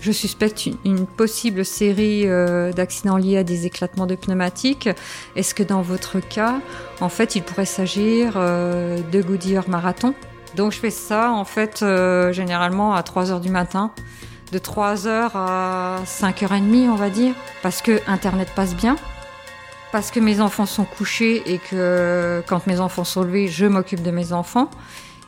Je 0.00 0.12
suspecte 0.12 0.68
une, 0.84 1.06
possible 1.06 1.64
série 1.64 2.22
euh, 2.26 2.72
d'accidents 2.72 3.16
liés 3.16 3.38
à 3.38 3.44
des 3.44 3.66
éclatements 3.66 4.06
de 4.06 4.14
pneumatiques. 4.14 4.88
Est-ce 5.34 5.54
que 5.54 5.62
dans 5.62 5.82
votre 5.82 6.20
cas, 6.20 6.60
en 7.00 7.08
fait, 7.08 7.34
il 7.34 7.42
pourrait 7.42 7.64
s'agir 7.64 8.34
euh, 8.36 9.00
de 9.10 9.22
Goodyear 9.22 9.68
Marathon? 9.68 10.14
Donc 10.54 10.72
je 10.72 10.78
fais 10.78 10.90
ça, 10.90 11.32
en 11.32 11.44
fait, 11.44 11.80
euh, 11.82 12.32
généralement 12.32 12.94
à 12.94 13.02
3 13.02 13.32
heures 13.32 13.40
du 13.40 13.50
matin. 13.50 13.92
De 14.52 14.58
3 14.58 15.06
heures 15.06 15.36
à 15.36 15.98
5h30, 16.06 16.88
on 16.90 16.94
va 16.94 17.10
dire. 17.10 17.34
Parce 17.62 17.82
que 17.82 18.00
Internet 18.06 18.48
passe 18.54 18.74
bien. 18.74 18.96
Parce 19.90 20.10
que 20.10 20.20
mes 20.20 20.40
enfants 20.40 20.66
sont 20.66 20.84
couchés 20.84 21.42
et 21.46 21.58
que 21.58 22.42
quand 22.46 22.66
mes 22.66 22.78
enfants 22.78 23.04
sont 23.04 23.22
levés, 23.22 23.48
je 23.48 23.66
m'occupe 23.66 24.02
de 24.02 24.10
mes 24.10 24.32
enfants. 24.32 24.70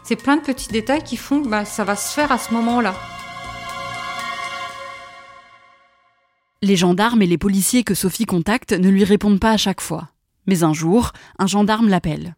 C'est 0.03 0.17
plein 0.17 0.37
de 0.37 0.43
petits 0.43 0.69
détails 0.69 1.03
qui 1.03 1.17
font 1.17 1.43
que 1.43 1.49
bah, 1.49 1.65
ça 1.65 1.85
va 1.85 1.97
se 1.97 2.15
faire 2.15 2.31
à 2.31 2.39
ce 2.39 2.53
moment-là. 2.55 2.95
Les 6.63 6.77
gendarmes 6.77 7.23
et 7.23 7.27
les 7.27 7.39
policiers 7.39 7.85
que 7.85 7.95
Sophie 7.95 8.27
contacte 8.27 8.75
ne 8.75 8.91
lui 8.91 9.05
répondent 9.05 9.41
pas 9.41 9.53
à 9.53 9.57
chaque 9.57 9.81
fois. 9.81 10.11
Mais 10.47 10.63
un 10.63 10.75
jour, 10.75 11.13
un 11.39 11.47
gendarme 11.47 11.89
l'appelle. 11.89 12.37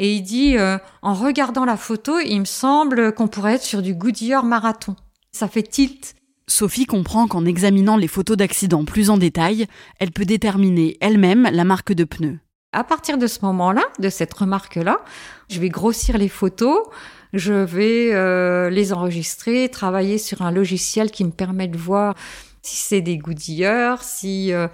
Et 0.00 0.12
il 0.12 0.22
dit 0.22 0.58
euh, 0.58 0.76
En 1.02 1.14
regardant 1.14 1.64
la 1.64 1.76
photo, 1.76 2.18
il 2.18 2.40
me 2.40 2.44
semble 2.46 3.14
qu'on 3.14 3.28
pourrait 3.28 3.54
être 3.54 3.62
sur 3.62 3.80
du 3.80 3.94
Goodyear 3.94 4.44
marathon. 4.44 4.96
Ça 5.30 5.46
fait 5.46 5.62
tilt. 5.62 6.16
Sophie 6.48 6.84
comprend 6.84 7.28
qu'en 7.28 7.44
examinant 7.44 7.96
les 7.96 8.08
photos 8.08 8.36
d'accident 8.36 8.84
plus 8.84 9.08
en 9.08 9.18
détail, 9.18 9.68
elle 10.00 10.10
peut 10.10 10.24
déterminer 10.24 10.96
elle-même 11.00 11.48
la 11.52 11.62
marque 11.62 11.92
de 11.92 12.02
pneus. 12.02 12.40
À 12.72 12.82
partir 12.82 13.18
de 13.18 13.28
ce 13.28 13.44
moment-là, 13.44 13.82
de 14.00 14.08
cette 14.08 14.34
remarque-là, 14.34 15.00
je 15.48 15.60
vais 15.60 15.68
grossir 15.68 16.18
les 16.18 16.28
photos, 16.28 16.88
je 17.32 17.52
vais 17.52 18.10
euh, 18.12 18.68
les 18.68 18.92
enregistrer, 18.92 19.68
travailler 19.68 20.18
sur 20.18 20.42
un 20.42 20.50
logiciel 20.50 21.12
qui 21.12 21.24
me 21.24 21.30
permet 21.30 21.68
de 21.68 21.78
voir 21.78 22.16
si 22.62 22.76
c'est 22.76 23.00
des 23.00 23.18
goodilleurs, 23.18 24.02
si... 24.02 24.52
Euh, 24.52 24.68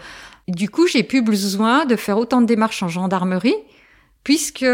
du 0.48 0.68
coup, 0.68 0.86
j'ai 0.86 1.02
plus 1.02 1.22
besoin 1.22 1.86
de 1.86 1.96
faire 1.96 2.18
autant 2.18 2.40
de 2.40 2.46
démarches 2.46 2.82
en 2.82 2.88
gendarmerie, 2.88 3.56
puisque 4.22 4.66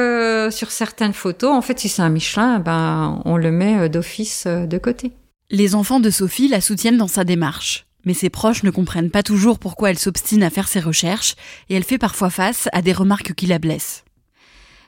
sur 0.51 0.71
certaines 0.71 1.15
photos, 1.15 1.51
en 1.51 1.63
fait, 1.63 1.79
si 1.79 1.89
c'est 1.89 2.03
un 2.03 2.11
Michelin, 2.11 2.59
ben, 2.59 3.23
on 3.25 3.37
le 3.37 3.51
met 3.51 3.79
euh, 3.79 3.89
d'office 3.89 4.45
euh, 4.47 4.67
de 4.67 4.79
côté. 4.79 5.13
Les 5.51 5.75
enfants 5.75 6.01
de 6.01 6.11
Sophie 6.11 6.49
la 6.49 6.61
soutiennent 6.61 6.99
dans 6.99 7.09
sa 7.09 7.25
démarche. 7.25 7.87
Mais 8.05 8.15
ses 8.15 8.31
proches 8.31 8.65
ne 8.65 8.71
comprennent 8.71 9.11
pas 9.11 9.23
toujours 9.23 9.59
pourquoi 9.59 9.91
elle 9.91 9.99
s'obstine 9.99 10.43
à 10.43 10.51
faire 10.51 10.69
ses 10.69 10.81
recherches, 10.81 11.37
et 11.69 11.75
elle 11.77 11.85
fait 11.85 11.99
parfois 11.99 12.31
face 12.31 12.69
à 12.73 12.83
des 12.83 12.93
remarques 12.93 13.33
qui 13.35 13.47
la 13.47 13.59
blessent. 13.59 14.05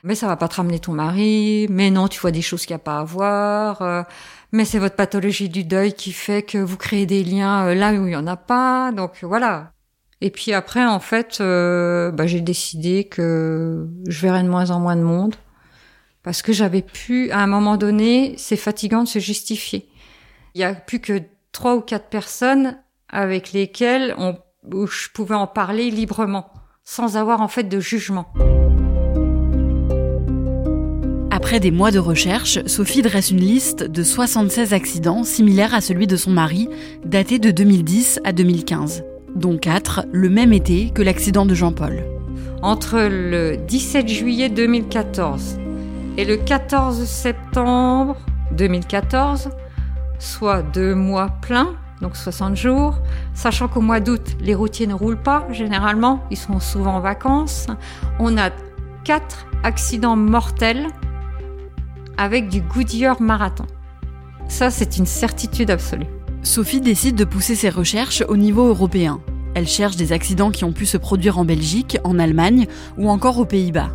Mais 0.03 0.15
ça 0.15 0.27
va 0.27 0.35
pas 0.35 0.47
te 0.47 0.55
ramener 0.55 0.79
ton 0.79 0.91
mari, 0.91 1.65
mais 1.69 1.89
non, 1.89 2.07
tu 2.07 2.19
vois 2.19 2.31
des 2.31 2.41
choses 2.41 2.65
qu'il 2.65 2.73
n'y 2.75 2.81
a 2.81 2.83
pas 2.83 2.99
à 2.99 3.03
voir 3.03 4.05
mais 4.51 4.65
c'est 4.65 4.79
votre 4.79 4.95
pathologie 4.95 5.49
du 5.49 5.63
deuil 5.63 5.93
qui 5.93 6.11
fait 6.11 6.43
que 6.43 6.57
vous 6.57 6.77
créez 6.77 7.05
des 7.05 7.23
liens 7.23 7.67
euh, 7.67 7.75
là 7.75 7.93
où 7.93 8.07
il 8.07 8.13
y 8.13 8.15
en 8.15 8.27
a 8.27 8.37
pas. 8.37 8.91
Donc 8.91 9.23
voilà. 9.23 9.71
Et 10.21 10.29
puis 10.29 10.53
après, 10.53 10.85
en 10.85 10.99
fait, 10.99 11.39
euh, 11.41 12.11
bah, 12.11 12.25
j'ai 12.25 12.41
décidé 12.41 13.03
que 13.05 13.87
je 14.07 14.21
verrais 14.21 14.43
de 14.43 14.49
moins 14.49 14.71
en 14.71 14.79
moins 14.79 14.95
de 14.95 15.01
monde 15.01 15.35
parce 16.23 16.41
que 16.41 16.53
j'avais 16.53 16.81
pu, 16.81 17.29
à 17.31 17.39
un 17.39 17.47
moment 17.47 17.77
donné, 17.77 18.33
c'est 18.37 18.55
fatigant 18.55 19.03
de 19.03 19.07
se 19.07 19.19
justifier. 19.19 19.87
Il 20.55 20.61
y 20.61 20.63
a 20.63 20.73
plus 20.73 20.99
que 20.99 21.21
trois 21.51 21.75
ou 21.75 21.81
quatre 21.81 22.07
personnes 22.07 22.77
avec 23.09 23.51
lesquelles 23.51 24.15
on, 24.17 24.35
où 24.73 24.87
je 24.87 25.09
pouvais 25.13 25.35
en 25.35 25.47
parler 25.47 25.91
librement, 25.91 26.51
sans 26.83 27.17
avoir 27.17 27.41
en 27.41 27.47
fait 27.47 27.65
de 27.65 27.79
jugement. 27.79 28.33
Après 31.45 31.59
des 31.59 31.69
mois 31.69 31.91
de 31.91 31.99
recherche, 31.99 32.57
Sophie 32.65 33.03
dresse 33.03 33.29
une 33.29 33.39
liste 33.39 33.83
de 33.83 34.01
76 34.01 34.73
accidents 34.73 35.23
similaires 35.23 35.75
à 35.75 35.79
celui 35.79 36.07
de 36.07 36.15
son 36.15 36.31
mari, 36.31 36.67
datés 37.05 37.37
de 37.37 37.51
2010 37.51 38.19
à 38.23 38.31
2015, 38.31 39.03
dont 39.35 39.55
4 39.55 40.07
le 40.11 40.29
même 40.29 40.53
été 40.53 40.89
que 40.89 41.03
l'accident 41.03 41.45
de 41.45 41.53
Jean-Paul. 41.53 42.03
Entre 42.63 42.97
le 42.97 43.57
17 43.57 44.07
juillet 44.07 44.49
2014 44.49 45.59
et 46.17 46.25
le 46.25 46.37
14 46.37 47.05
septembre 47.05 48.17
2014, 48.53 49.49
soit 50.17 50.63
deux 50.63 50.95
mois 50.95 51.29
pleins, 51.43 51.75
donc 52.01 52.15
60 52.15 52.55
jours, 52.55 52.97
sachant 53.35 53.67
qu'au 53.67 53.81
mois 53.81 53.99
d'août, 53.99 54.35
les 54.41 54.55
routiers 54.55 54.87
ne 54.87 54.95
roulent 54.95 55.21
pas 55.21 55.45
généralement, 55.51 56.23
ils 56.31 56.37
sont 56.37 56.59
souvent 56.59 56.95
en 56.95 57.01
vacances, 57.01 57.67
on 58.17 58.35
a 58.35 58.49
4 59.03 59.45
accidents 59.63 60.15
mortels 60.15 60.87
avec 62.17 62.49
du 62.49 62.61
Goodyear 62.61 63.21
Marathon. 63.21 63.65
Ça, 64.47 64.69
c'est 64.69 64.97
une 64.97 65.05
certitude 65.05 65.71
absolue. 65.71 66.07
Sophie 66.43 66.81
décide 66.81 67.15
de 67.15 67.25
pousser 67.25 67.55
ses 67.55 67.69
recherches 67.69 68.23
au 68.27 68.37
niveau 68.37 68.67
européen. 68.67 69.19
Elle 69.55 69.67
cherche 69.67 69.95
des 69.95 70.11
accidents 70.11 70.51
qui 70.51 70.63
ont 70.63 70.73
pu 70.73 70.85
se 70.85 70.97
produire 70.97 71.39
en 71.39 71.45
Belgique, 71.45 71.97
en 72.03 72.19
Allemagne 72.19 72.67
ou 72.97 73.09
encore 73.09 73.39
aux 73.39 73.45
Pays-Bas. 73.45 73.89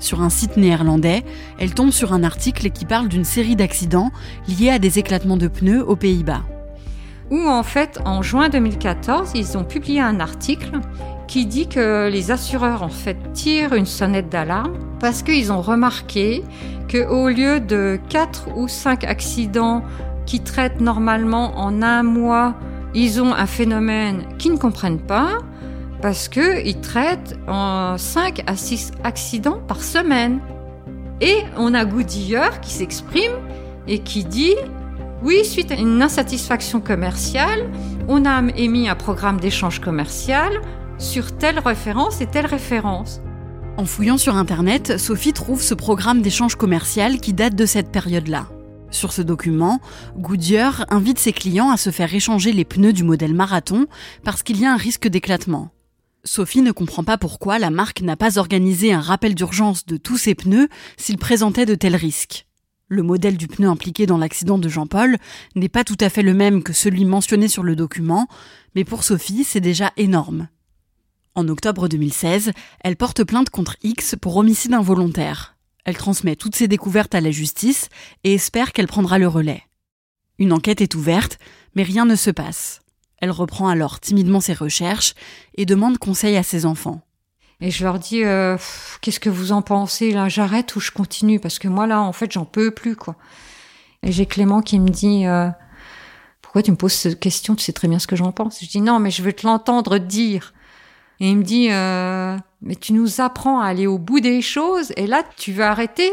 Sur 0.00 0.20
un 0.20 0.28
site 0.28 0.56
néerlandais, 0.56 1.22
elle 1.58 1.72
tombe 1.72 1.92
sur 1.92 2.12
un 2.12 2.24
article 2.24 2.70
qui 2.70 2.84
parle 2.84 3.08
d'une 3.08 3.24
série 3.24 3.56
d'accidents 3.56 4.10
liés 4.48 4.70
à 4.70 4.78
des 4.78 4.98
éclatements 4.98 5.36
de 5.36 5.48
pneus 5.48 5.82
aux 5.82 5.96
Pays-Bas. 5.96 6.42
Où 7.30 7.40
en 7.48 7.62
fait, 7.62 8.00
en 8.04 8.22
juin 8.22 8.50
2014, 8.50 9.30
ils 9.34 9.56
ont 9.56 9.64
publié 9.64 10.00
un 10.00 10.20
article 10.20 10.80
qui 11.26 11.46
dit 11.46 11.68
que 11.68 12.10
les 12.10 12.30
assureurs 12.30 12.82
en 12.82 12.90
fait 12.90 13.16
tirent 13.32 13.72
une 13.72 13.86
sonnette 13.86 14.28
d'alarme 14.28 14.74
parce 15.00 15.22
qu'ils 15.22 15.52
ont 15.52 15.62
remarqué 15.62 16.44
que 16.88 17.06
au 17.06 17.28
lieu 17.28 17.60
de 17.60 17.98
4 18.08 18.56
ou 18.56 18.68
5 18.68 19.04
accidents 19.04 19.82
qui 20.26 20.40
traitent 20.40 20.80
normalement 20.80 21.58
en 21.58 21.82
un 21.82 22.02
mois, 22.02 22.54
ils 22.94 23.20
ont 23.20 23.34
un 23.34 23.46
phénomène 23.46 24.24
qu'ils 24.38 24.52
ne 24.52 24.58
comprennent 24.58 25.00
pas 25.00 25.38
parce 26.00 26.28
qu'ils 26.28 26.80
traitent 26.80 27.36
en 27.48 27.96
5 27.98 28.42
à 28.46 28.56
6 28.56 28.92
accidents 29.04 29.60
par 29.66 29.82
semaine. 29.82 30.40
Et 31.20 31.38
on 31.56 31.74
a 31.74 31.84
Goodyear 31.84 32.60
qui 32.60 32.70
s'exprime 32.70 33.32
et 33.88 34.00
qui 34.00 34.24
dit 34.24 34.56
oui, 35.22 35.42
suite 35.44 35.72
à 35.72 35.76
une 35.76 36.02
insatisfaction 36.02 36.80
commerciale, 36.80 37.70
on 38.08 38.26
a 38.26 38.42
émis 38.56 38.90
un 38.90 38.94
programme 38.94 39.40
d'échange 39.40 39.80
commercial 39.80 40.52
sur 40.98 41.36
telle 41.38 41.58
référence 41.58 42.20
et 42.20 42.26
telle 42.26 42.44
référence. 42.44 43.22
En 43.76 43.86
fouillant 43.86 44.18
sur 44.18 44.36
Internet, 44.36 44.98
Sophie 44.98 45.32
trouve 45.32 45.60
ce 45.60 45.74
programme 45.74 46.22
d'échange 46.22 46.54
commercial 46.54 47.18
qui 47.18 47.32
date 47.32 47.56
de 47.56 47.66
cette 47.66 47.90
période-là. 47.90 48.48
Sur 48.92 49.12
ce 49.12 49.20
document, 49.20 49.80
Goodyear 50.16 50.86
invite 50.90 51.18
ses 51.18 51.32
clients 51.32 51.70
à 51.70 51.76
se 51.76 51.90
faire 51.90 52.14
échanger 52.14 52.52
les 52.52 52.64
pneus 52.64 52.92
du 52.92 53.02
modèle 53.02 53.34
marathon 53.34 53.86
parce 54.22 54.44
qu'il 54.44 54.60
y 54.60 54.64
a 54.64 54.72
un 54.72 54.76
risque 54.76 55.08
d'éclatement. 55.08 55.70
Sophie 56.22 56.62
ne 56.62 56.70
comprend 56.70 57.02
pas 57.02 57.18
pourquoi 57.18 57.58
la 57.58 57.70
marque 57.70 58.00
n'a 58.00 58.16
pas 58.16 58.38
organisé 58.38 58.92
un 58.92 59.00
rappel 59.00 59.34
d'urgence 59.34 59.86
de 59.86 59.96
tous 59.96 60.18
ses 60.18 60.36
pneus 60.36 60.68
s'il 60.96 61.18
présentait 61.18 61.66
de 61.66 61.74
tels 61.74 61.96
risques. 61.96 62.46
Le 62.86 63.02
modèle 63.02 63.36
du 63.36 63.48
pneu 63.48 63.68
impliqué 63.68 64.06
dans 64.06 64.18
l'accident 64.18 64.58
de 64.58 64.68
Jean-Paul 64.68 65.16
n'est 65.56 65.68
pas 65.68 65.82
tout 65.82 65.98
à 65.98 66.10
fait 66.10 66.22
le 66.22 66.32
même 66.32 66.62
que 66.62 66.72
celui 66.72 67.04
mentionné 67.04 67.48
sur 67.48 67.64
le 67.64 67.74
document, 67.74 68.28
mais 68.76 68.84
pour 68.84 69.02
Sophie, 69.02 69.42
c'est 69.42 69.60
déjà 69.60 69.90
énorme. 69.96 70.46
En 71.36 71.48
octobre 71.48 71.88
2016, 71.88 72.52
elle 72.84 72.94
porte 72.94 73.24
plainte 73.24 73.50
contre 73.50 73.76
X 73.82 74.14
pour 74.20 74.36
homicide 74.36 74.72
involontaire. 74.72 75.56
Elle 75.84 75.96
transmet 75.96 76.36
toutes 76.36 76.54
ses 76.54 76.68
découvertes 76.68 77.14
à 77.14 77.20
la 77.20 77.32
justice 77.32 77.88
et 78.22 78.34
espère 78.34 78.72
qu'elle 78.72 78.86
prendra 78.86 79.18
le 79.18 79.26
relais. 79.26 79.64
Une 80.38 80.52
enquête 80.52 80.80
est 80.80 80.94
ouverte, 80.94 81.38
mais 81.74 81.82
rien 81.82 82.04
ne 82.04 82.14
se 82.14 82.30
passe. 82.30 82.82
Elle 83.18 83.32
reprend 83.32 83.66
alors 83.66 83.98
timidement 83.98 84.40
ses 84.40 84.54
recherches 84.54 85.14
et 85.56 85.66
demande 85.66 85.98
conseil 85.98 86.36
à 86.36 86.44
ses 86.44 86.66
enfants. 86.66 87.00
Et 87.60 87.72
je 87.72 87.82
leur 87.82 87.98
dis, 87.98 88.22
euh, 88.22 88.56
qu'est-ce 89.00 89.20
que 89.20 89.30
vous 89.30 89.50
en 89.50 89.62
pensez 89.62 90.12
là? 90.12 90.28
J'arrête 90.28 90.76
ou 90.76 90.80
je 90.80 90.92
continue? 90.92 91.40
Parce 91.40 91.58
que 91.58 91.66
moi 91.66 91.88
là, 91.88 92.00
en 92.00 92.12
fait, 92.12 92.30
j'en 92.30 92.44
peux 92.44 92.70
plus 92.70 92.94
quoi. 92.94 93.16
Et 94.04 94.12
j'ai 94.12 94.26
Clément 94.26 94.62
qui 94.62 94.78
me 94.78 94.88
dit, 94.88 95.26
euh, 95.26 95.48
pourquoi 96.42 96.62
tu 96.62 96.70
me 96.70 96.76
poses 96.76 96.92
cette 96.92 97.18
question? 97.18 97.56
Tu 97.56 97.64
sais 97.64 97.72
très 97.72 97.88
bien 97.88 97.98
ce 97.98 98.06
que 98.06 98.16
j'en 98.16 98.30
pense. 98.30 98.60
Je 98.60 98.68
dis 98.68 98.80
non, 98.80 99.00
mais 99.00 99.10
je 99.10 99.22
veux 99.22 99.32
te 99.32 99.44
l'entendre 99.44 99.98
dire. 99.98 100.54
Et 101.20 101.30
il 101.30 101.38
me 101.38 101.42
dit, 101.42 101.68
euh, 101.70 102.36
mais 102.62 102.74
tu 102.74 102.92
nous 102.92 103.20
apprends 103.20 103.60
à 103.60 103.66
aller 103.66 103.86
au 103.86 103.98
bout 103.98 104.20
des 104.20 104.42
choses, 104.42 104.92
et 104.96 105.06
là, 105.06 105.22
tu 105.36 105.52
veux 105.52 105.64
arrêter? 105.64 106.10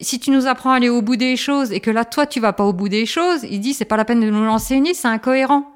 Si 0.00 0.20
tu 0.20 0.30
nous 0.30 0.46
apprends 0.46 0.70
à 0.70 0.76
aller 0.76 0.88
au 0.88 1.02
bout 1.02 1.16
des 1.16 1.36
choses, 1.36 1.72
et 1.72 1.80
que 1.80 1.90
là, 1.90 2.04
toi, 2.04 2.26
tu 2.26 2.40
vas 2.40 2.52
pas 2.52 2.64
au 2.64 2.72
bout 2.72 2.88
des 2.88 3.06
choses, 3.06 3.44
il 3.44 3.60
dit, 3.60 3.74
c'est 3.74 3.84
pas 3.84 3.96
la 3.96 4.04
peine 4.04 4.20
de 4.20 4.30
nous 4.30 4.44
l'enseigner, 4.44 4.94
c'est 4.94 5.08
incohérent. 5.08 5.70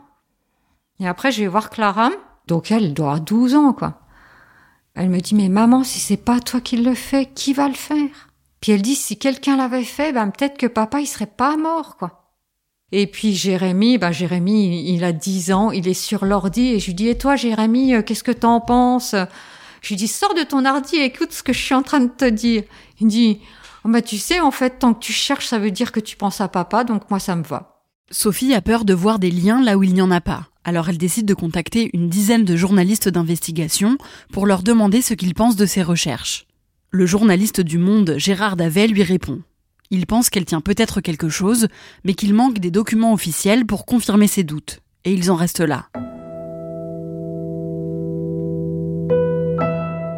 Et 1.00 1.09
après, 1.09 1.33
je 1.33 1.43
vais 1.43 1.49
voir 1.49 1.71
Clara. 1.71 2.11
Donc 2.47 2.71
elle, 2.71 2.95
doit 2.95 3.07
avoir 3.07 3.21
12 3.21 3.55
ans, 3.55 3.73
quoi. 3.73 4.00
Elle 4.95 5.11
me 5.11 5.21
dit, 5.21 5.35
mais 5.35 5.49
maman, 5.49 5.85
si 5.85 5.99
c'est 5.99 6.17
pas 6.17 6.41
toi 6.41 6.61
qui 6.61 6.76
le 6.76 6.95
fais, 6.95 7.26
qui 7.26 7.52
va 7.52 7.69
le 7.69 7.75
faire? 7.75 8.29
Puis 8.61 8.73
elle 8.73 8.83
dit, 8.83 8.95
si 8.95 9.19
quelqu'un 9.19 9.57
l'avait 9.57 9.85
fait, 9.85 10.12
ben 10.12 10.31
peut-être 10.31 10.57
que 10.57 10.67
papa, 10.67 11.00
il 11.00 11.07
serait 11.07 11.26
pas 11.26 11.57
mort, 11.57 11.97
quoi. 11.97 12.22
Et 12.92 13.06
puis 13.06 13.34
Jérémy, 13.34 13.96
ben 13.96 14.12
Jérémy, 14.12 14.92
il 14.92 15.02
a 15.02 15.12
10 15.12 15.52
ans, 15.52 15.70
il 15.70 15.88
est 15.88 15.94
sur 15.94 16.26
l'ordi 16.26 16.68
et 16.68 16.78
je 16.78 16.87
lui 16.87 16.94
dis 16.94 17.08
"Et 17.08 17.16
toi 17.16 17.37
Jérémy, 17.37 17.94
euh, 17.94 18.02
qu'est-ce 18.02 18.22
que 18.22 18.30
t'en 18.30 18.61
penses? 18.61 19.14
Je 19.80 19.88
lui 19.88 19.96
dis 19.96 20.08
"Sors 20.08 20.34
de 20.34 20.42
ton 20.42 20.66
ordi 20.66 20.96
écoute 20.96 21.32
ce 21.32 21.42
que 21.42 21.54
je 21.54 21.58
suis 21.58 21.75
en 21.75 21.82
train 21.82 22.00
de 22.00 22.11
te 22.11 22.28
dire." 22.28 22.64
Il 23.00 23.06
dit 23.06 23.40
"Oh 23.84 23.88
bah 23.88 24.02
tu 24.02 24.18
sais 24.18 24.40
en 24.40 24.50
fait 24.50 24.78
tant 24.78 24.92
que 24.92 25.00
tu 25.02 25.12
cherches, 25.12 25.46
ça 25.46 25.58
veut 25.58 25.70
dire 25.70 25.90
que 25.90 26.00
tu 26.00 26.16
penses 26.16 26.42
à 26.42 26.49
papa, 26.49 26.84
donc 26.84 27.11
moi 27.11 27.18
ça 27.18 27.34
me 27.34 27.42
va." 27.42 27.82
Sophie 28.11 28.52
a 28.52 28.61
peur 28.61 28.84
de 28.84 28.92
voir 28.92 29.18
des 29.18 29.30
liens 29.30 29.62
là 29.62 29.78
où 29.78 29.82
il 29.82 29.94
n'y 29.94 30.02
en 30.02 30.11
a 30.11 30.20
pas. 30.20 30.49
Alors 30.64 30.90
elle 30.90 30.99
décide 30.99 31.25
de 31.25 31.34
contacter 31.34 31.88
une 31.94 32.11
dizaine 32.11 32.44
de 32.44 32.56
journalistes 32.56 33.08
d'investigation 33.08 33.96
pour 34.32 34.44
leur 34.44 34.62
demander 34.62 35.00
ce 35.00 35.14
qu'ils 35.14 35.34
pensent 35.34 35.56
de 35.56 35.66
ses 35.66 35.82
recherches. 35.82 36.46
Le 36.90 37.06
journaliste 37.06 37.62
du 37.62 37.78
Monde 37.78 38.16
Gérard 38.18 38.56
Davet 38.56 38.87
lui 38.87 39.02
répond. 39.02 39.40
Il 39.94 40.06
pense 40.06 40.30
qu'elle 40.30 40.46
tient 40.46 40.62
peut-être 40.62 41.02
quelque 41.02 41.28
chose, 41.28 41.68
mais 42.02 42.14
qu'il 42.14 42.32
manque 42.32 42.58
des 42.58 42.70
documents 42.70 43.12
officiels 43.12 43.66
pour 43.66 43.84
confirmer 43.84 44.26
ses 44.26 44.42
doutes. 44.42 44.80
Et 45.04 45.12
ils 45.12 45.30
en 45.30 45.37
restent 45.37 45.61
là. 45.61 45.88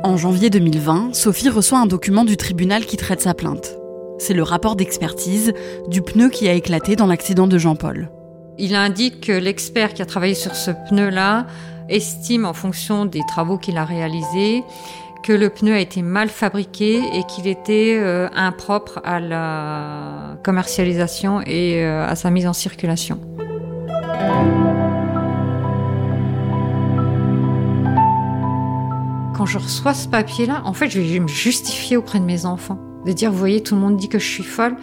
En 0.05 0.17
janvier 0.17 0.49
2020, 0.49 1.13
Sophie 1.13 1.49
reçoit 1.49 1.81
un 1.81 1.87
document 1.87 2.25
du 2.25 2.37
tribunal 2.37 2.87
qui 2.87 2.97
traite 2.97 3.21
sa 3.21 3.35
plainte. 3.35 3.77
C'est 4.21 4.33
le 4.33 4.45
rapport 4.45 4.77
d'expertise 4.77 5.53
du 5.89 6.03
pneu 6.03 6.31
qui 6.31 6.47
a 6.47 6.53
éclaté 6.53 6.95
dans 6.95 7.07
l'accident 7.07 7.49
de 7.49 7.59
Jean-Paul. 7.59 8.13
Il 8.59 8.77
indique 8.77 9.23
que 9.23 9.33
l'expert 9.33 9.93
qui 9.93 10.03
a 10.03 10.07
travaillé 10.07 10.35
sur 10.35 10.55
ce 10.55 10.71
pneu-là 10.89 11.49
estime, 11.89 12.45
en 12.45 12.55
fonction 12.55 13.07
des 13.07 13.23
travaux 13.27 13.59
qu'il 13.59 13.77
a 13.77 13.85
réalisés, 13.85 14.63
que 15.25 15.33
le 15.33 15.49
pneu 15.49 15.73
a 15.73 15.81
été 15.81 16.03
mal 16.03 16.29
fabriqué 16.29 17.03
et 17.15 17.25
qu'il 17.25 17.47
était 17.47 17.99
euh, 17.99 18.29
impropre 18.35 19.01
à 19.05 19.21
la 19.21 20.37
commercialisation 20.45 21.41
et 21.47 21.83
euh, 21.83 22.07
à 22.07 22.15
sa 22.15 22.31
mise 22.31 22.47
en 22.47 22.53
circulation. 22.53 23.19
Quand 29.35 29.47
je 29.47 29.57
reçois 29.57 29.95
ce 29.95 30.09
papier-là, 30.09 30.61
en 30.67 30.75
fait, 30.75 30.91
je 30.91 31.01
vais 31.01 31.21
me 31.21 31.27
justifier 31.27 31.97
auprès 31.97 32.21
de 32.21 32.25
mes 32.27 32.45
enfants 32.45 32.79
de 33.07 33.13
dire, 33.13 33.33
vous 33.33 33.39
voyez, 33.39 33.63
tout 33.63 33.75
le 33.75 33.81
monde 33.81 33.97
dit 33.97 34.11
que 34.11 34.19
je 34.19 34.29
suis 34.29 34.45
folle, 34.45 34.77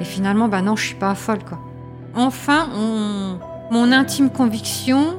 et 0.00 0.04
finalement, 0.04 0.46
bah 0.46 0.62
non, 0.62 0.76
je 0.76 0.86
suis 0.86 0.94
pas 0.94 1.16
folle, 1.16 1.44
quoi. 1.44 1.58
Enfin, 2.14 2.68
mon 3.70 3.92
intime 3.92 4.30
conviction 4.30 5.18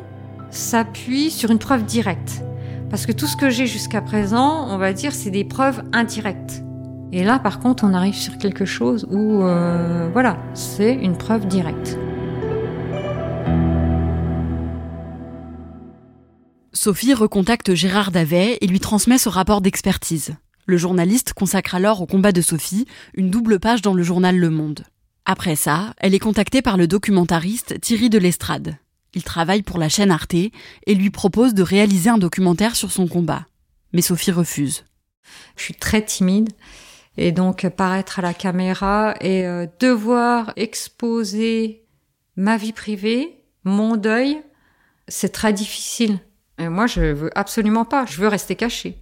s'appuie 0.52 1.32
sur 1.32 1.52
une 1.52 1.60
preuve 1.60 1.84
directe. 1.84 2.44
Parce 2.90 3.06
que 3.06 3.12
tout 3.12 3.28
ce 3.28 3.38
que 3.38 3.50
j'ai 3.50 3.68
jusqu'à 3.68 4.02
présent, 4.02 4.68
on 4.70 4.78
va 4.78 4.94
dire, 4.94 5.14
c'est 5.14 5.30
des 5.30 5.44
preuves 5.44 5.84
indirectes. 5.94 6.64
Et 7.12 7.24
là, 7.24 7.38
par 7.38 7.60
contre, 7.60 7.84
on 7.84 7.94
arrive 7.94 8.16
sur 8.16 8.38
quelque 8.38 8.66
chose 8.66 9.08
où, 9.12 9.44
euh, 9.44 10.10
voilà, 10.12 10.38
c'est 10.54 10.94
une 10.94 11.18
preuve 11.18 11.48
directe. 11.48 11.98
Sophie 16.74 17.14
recontacte 17.14 17.74
Gérard 17.74 18.12
Davet 18.12 18.58
et 18.62 18.68
lui 18.68 18.80
transmet 18.80 19.18
ce 19.18 19.30
rapport 19.30 19.62
d'expertise. 19.62 20.36
Le 20.66 20.78
journaliste 20.78 21.34
consacre 21.34 21.76
alors 21.76 22.02
au 22.02 22.06
combat 22.06 22.32
de 22.32 22.42
Sophie 22.42 22.86
une 23.14 23.30
double 23.30 23.60
page 23.60 23.82
dans 23.82 23.94
le 23.94 24.04
journal 24.04 24.38
Le 24.38 24.50
Monde. 24.50 24.84
Après 25.26 25.56
ça, 25.56 25.94
elle 25.98 26.16
est 26.16 26.20
contactée 26.20 26.62
par 26.62 26.78
le 26.78 26.88
documentariste 26.88 27.82
Thierry 27.82 28.10
de 28.10 28.18
l'Estrade. 28.18 28.78
Il 29.14 29.24
travaille 29.24 29.64
pour 29.64 29.80
la 29.80 29.90
chaîne 29.90 30.12
Arte 30.12 30.34
et 30.34 30.96
lui 30.96 31.10
propose 31.10 31.54
de 31.54 31.64
réaliser 31.64 32.10
un 32.10 32.18
documentaire 32.18 32.76
sur 32.76 32.92
son 32.92 33.08
combat. 33.08 33.48
Mais 33.94 34.02
Sophie 34.02 34.32
refuse. 34.32 34.86
Je 35.56 35.64
suis 35.64 35.74
très 35.74 36.04
timide 36.04 36.50
et 37.18 37.32
donc 37.32 37.68
paraître 37.70 38.20
à 38.20 38.22
la 38.22 38.34
caméra 38.34 39.16
et 39.20 39.46
euh, 39.46 39.66
devoir 39.80 40.54
exposer 40.56 41.86
ma 42.36 42.58
vie 42.58 42.74
privée, 42.74 43.44
mon 43.64 43.98
deuil, 43.98 44.42
c'est 45.08 45.34
très 45.34 45.54
difficile. 45.54 46.20
Et 46.58 46.70
moi, 46.70 46.88
je 46.88 47.02
veux 47.02 47.38
absolument 47.38 47.86
pas. 47.86 48.06
Je 48.06 48.22
veux 48.22 48.28
rester 48.28 48.56
cachée. 48.56 49.02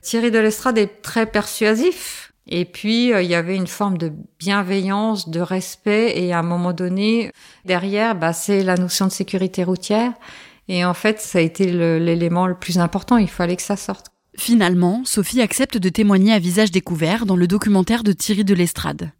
Thierry 0.00 0.30
de 0.30 0.38
l'Estrade 0.38 0.78
est 0.78 1.02
très 1.02 1.26
persuasif. 1.26 2.31
Et 2.48 2.64
puis, 2.64 3.12
euh, 3.12 3.22
il 3.22 3.30
y 3.30 3.34
avait 3.34 3.56
une 3.56 3.66
forme 3.66 3.98
de 3.98 4.12
bienveillance, 4.38 5.28
de 5.28 5.40
respect. 5.40 6.20
Et 6.20 6.32
à 6.32 6.40
un 6.40 6.42
moment 6.42 6.72
donné, 6.72 7.30
derrière, 7.64 8.14
bah, 8.14 8.32
c'est 8.32 8.62
la 8.62 8.76
notion 8.76 9.06
de 9.06 9.12
sécurité 9.12 9.64
routière. 9.64 10.12
Et 10.68 10.84
en 10.84 10.94
fait, 10.94 11.20
ça 11.20 11.38
a 11.38 11.42
été 11.42 11.70
l'élément 11.70 12.46
le, 12.46 12.54
plus 12.54 12.78
important. 12.78 13.16
Il 13.16 13.28
fallait 13.28 13.56
que 13.56 13.62
ça 13.62 13.76
sorte. 13.76 14.06
Finalement, 14.36 15.02
Sophie 15.04 15.42
accepte 15.42 15.76
de 15.76 15.88
témoigner 15.88 16.32
à 16.32 16.38
visage 16.38 16.70
découvert 16.70 17.26
dans 17.26 17.36
le 17.36 17.46
documentaire 17.46 18.02
de 18.02 18.12
Thierry 18.12 18.44
de 18.44 18.54
l'Estrade. 18.54 19.10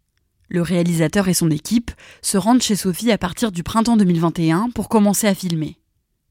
Le 0.49 0.61
réalisateur 0.61 1.27
et 1.27 1.33
son 1.33 1.51
équipe 1.51 1.91
se 2.21 2.37
rendent 2.37 2.61
chez 2.61 2.75
Sophie 2.75 3.11
à 3.11 3.17
partir 3.17 3.51
du 3.51 3.63
printemps 3.63 3.97
2021 3.97 4.69
pour 4.73 4.89
commencer 4.89 5.27
à 5.27 5.35
filmer. 5.35 5.77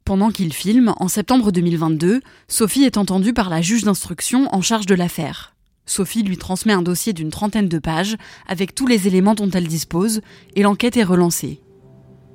Pendant 0.04 0.30
qu'il 0.30 0.52
filme, 0.52 0.94
en 0.96 1.08
septembre 1.08 1.52
2022, 1.52 2.22
Sophie 2.48 2.82
est 2.82 2.96
entendue 2.96 3.32
par 3.32 3.48
la 3.50 3.62
juge 3.62 3.84
d'instruction 3.84 4.52
en 4.52 4.60
charge 4.60 4.86
de 4.86 4.96
l'affaire. 4.96 5.51
Sophie 5.86 6.22
lui 6.22 6.38
transmet 6.38 6.72
un 6.72 6.82
dossier 6.82 7.12
d'une 7.12 7.30
trentaine 7.30 7.68
de 7.68 7.78
pages 7.78 8.16
avec 8.46 8.74
tous 8.74 8.86
les 8.86 9.08
éléments 9.08 9.34
dont 9.34 9.50
elle 9.50 9.66
dispose 9.66 10.20
et 10.54 10.62
l'enquête 10.62 10.96
est 10.96 11.02
relancée. 11.02 11.60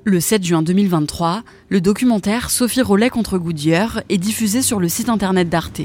Le 0.04 0.20
7 0.20 0.44
juin 0.44 0.62
2023, 0.62 1.42
le 1.68 1.80
documentaire 1.80 2.50
Sophie 2.50 2.82
Rollet 2.82 3.10
contre 3.10 3.38
Goodyear 3.38 4.02
est 4.08 4.18
diffusé 4.18 4.62
sur 4.62 4.80
le 4.80 4.88
site 4.88 5.08
internet 5.08 5.48
d'Arte. 5.48 5.80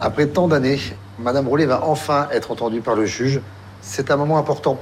Après 0.00 0.26
tant 0.26 0.48
d'années, 0.48 0.80
Madame 1.18 1.48
Rollet 1.48 1.66
va 1.66 1.84
enfin 1.84 2.28
être 2.32 2.50
entendue 2.50 2.80
par 2.80 2.94
le 2.94 3.06
juge. 3.06 3.40
C'est 3.80 4.10
un 4.10 4.16
moment 4.16 4.38
important. 4.38 4.78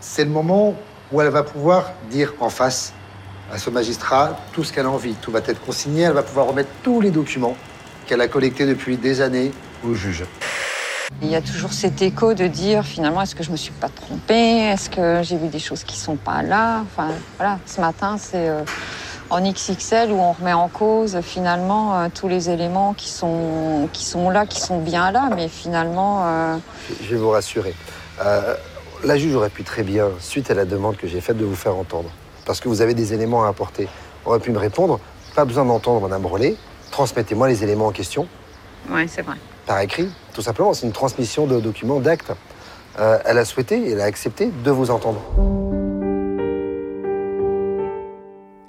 C'est 0.00 0.24
le 0.24 0.30
moment 0.30 0.74
où 1.12 1.20
elle 1.20 1.28
va 1.28 1.42
pouvoir 1.42 1.92
dire 2.10 2.34
en 2.40 2.50
face 2.50 2.92
à 3.52 3.58
ce 3.58 3.70
magistrat 3.70 4.38
tout 4.52 4.64
ce 4.64 4.72
qu'elle 4.72 4.86
a 4.86 4.90
envie. 4.90 5.14
Tout 5.14 5.30
va 5.30 5.40
être 5.40 5.60
consigné, 5.60 6.02
elle 6.02 6.12
va 6.12 6.22
pouvoir 6.22 6.46
remettre 6.46 6.70
tous 6.82 7.00
les 7.00 7.10
documents 7.10 7.56
qu'elle 8.06 8.20
a 8.20 8.28
collectés 8.28 8.66
depuis 8.66 8.96
des 8.96 9.20
années 9.20 9.50
au 9.84 9.94
juge. 9.94 10.24
Il 11.22 11.28
y 11.28 11.36
a 11.36 11.42
toujours 11.42 11.72
cet 11.72 12.00
écho 12.00 12.34
de 12.34 12.46
dire 12.46 12.84
finalement 12.84 13.20
est-ce 13.22 13.34
que 13.34 13.42
je 13.42 13.50
me 13.50 13.56
suis 13.56 13.72
pas 13.72 13.88
trompée? 13.88 14.70
Est-ce 14.72 14.88
que 14.88 15.20
j'ai 15.22 15.36
vu 15.36 15.48
des 15.48 15.58
choses 15.58 15.84
qui 15.84 15.98
sont 15.98 16.16
pas 16.16 16.42
là? 16.42 16.80
Enfin 16.82 17.08
voilà, 17.36 17.58
ce 17.66 17.80
matin 17.80 18.16
c'est 18.18 18.48
euh, 18.48 18.62
en 19.28 19.40
XXL 19.40 20.12
où 20.12 20.18
on 20.18 20.32
remet 20.32 20.54
en 20.54 20.68
cause 20.68 21.20
finalement 21.20 21.98
euh, 21.98 22.08
tous 22.14 22.28
les 22.28 22.48
éléments 22.48 22.94
qui 22.94 23.08
sont 23.10 23.88
qui 23.92 24.04
sont 24.04 24.30
là, 24.30 24.46
qui 24.46 24.60
sont 24.60 24.78
bien 24.78 25.10
là, 25.10 25.28
mais 25.34 25.48
finalement. 25.48 26.22
Euh, 26.24 26.56
je 27.02 27.10
vais 27.10 27.20
vous 27.20 27.30
rassurer. 27.30 27.74
la 29.04 29.18
juge 29.18 29.34
aurait 29.34 29.50
pu 29.50 29.62
très 29.62 29.82
bien, 29.82 30.08
suite 30.20 30.50
à 30.50 30.54
la 30.54 30.64
demande 30.64 30.96
que 30.96 31.06
j'ai 31.06 31.20
faite, 31.20 31.36
de 31.36 31.44
vous 31.44 31.56
faire 31.56 31.76
entendre 31.76 32.10
parce 32.50 32.60
que 32.60 32.68
vous 32.68 32.82
avez 32.82 32.94
des 32.94 33.14
éléments 33.14 33.44
à 33.44 33.48
apporter. 33.48 33.88
Aurait 34.24 34.40
pu 34.40 34.50
me 34.50 34.58
répondre, 34.58 34.98
pas 35.36 35.44
besoin 35.44 35.64
d'entendre 35.64 36.00
Madame 36.00 36.22
Brelet, 36.22 36.56
transmettez-moi 36.90 37.48
les 37.48 37.62
éléments 37.62 37.86
en 37.86 37.92
question. 37.92 38.26
Oui, 38.90 39.06
c'est 39.08 39.22
vrai. 39.22 39.36
Par 39.66 39.78
écrit, 39.80 40.10
tout 40.40 40.44
simplement, 40.44 40.72
c'est 40.72 40.86
une 40.86 40.92
transmission 40.92 41.46
de 41.46 41.60
documents, 41.60 42.00
d'actes. 42.00 42.32
Euh, 42.98 43.18
elle 43.26 43.36
a 43.36 43.44
souhaité, 43.44 43.90
elle 43.92 44.00
a 44.00 44.04
accepté 44.04 44.50
de 44.64 44.70
vous 44.70 44.90
entendre. 44.90 45.20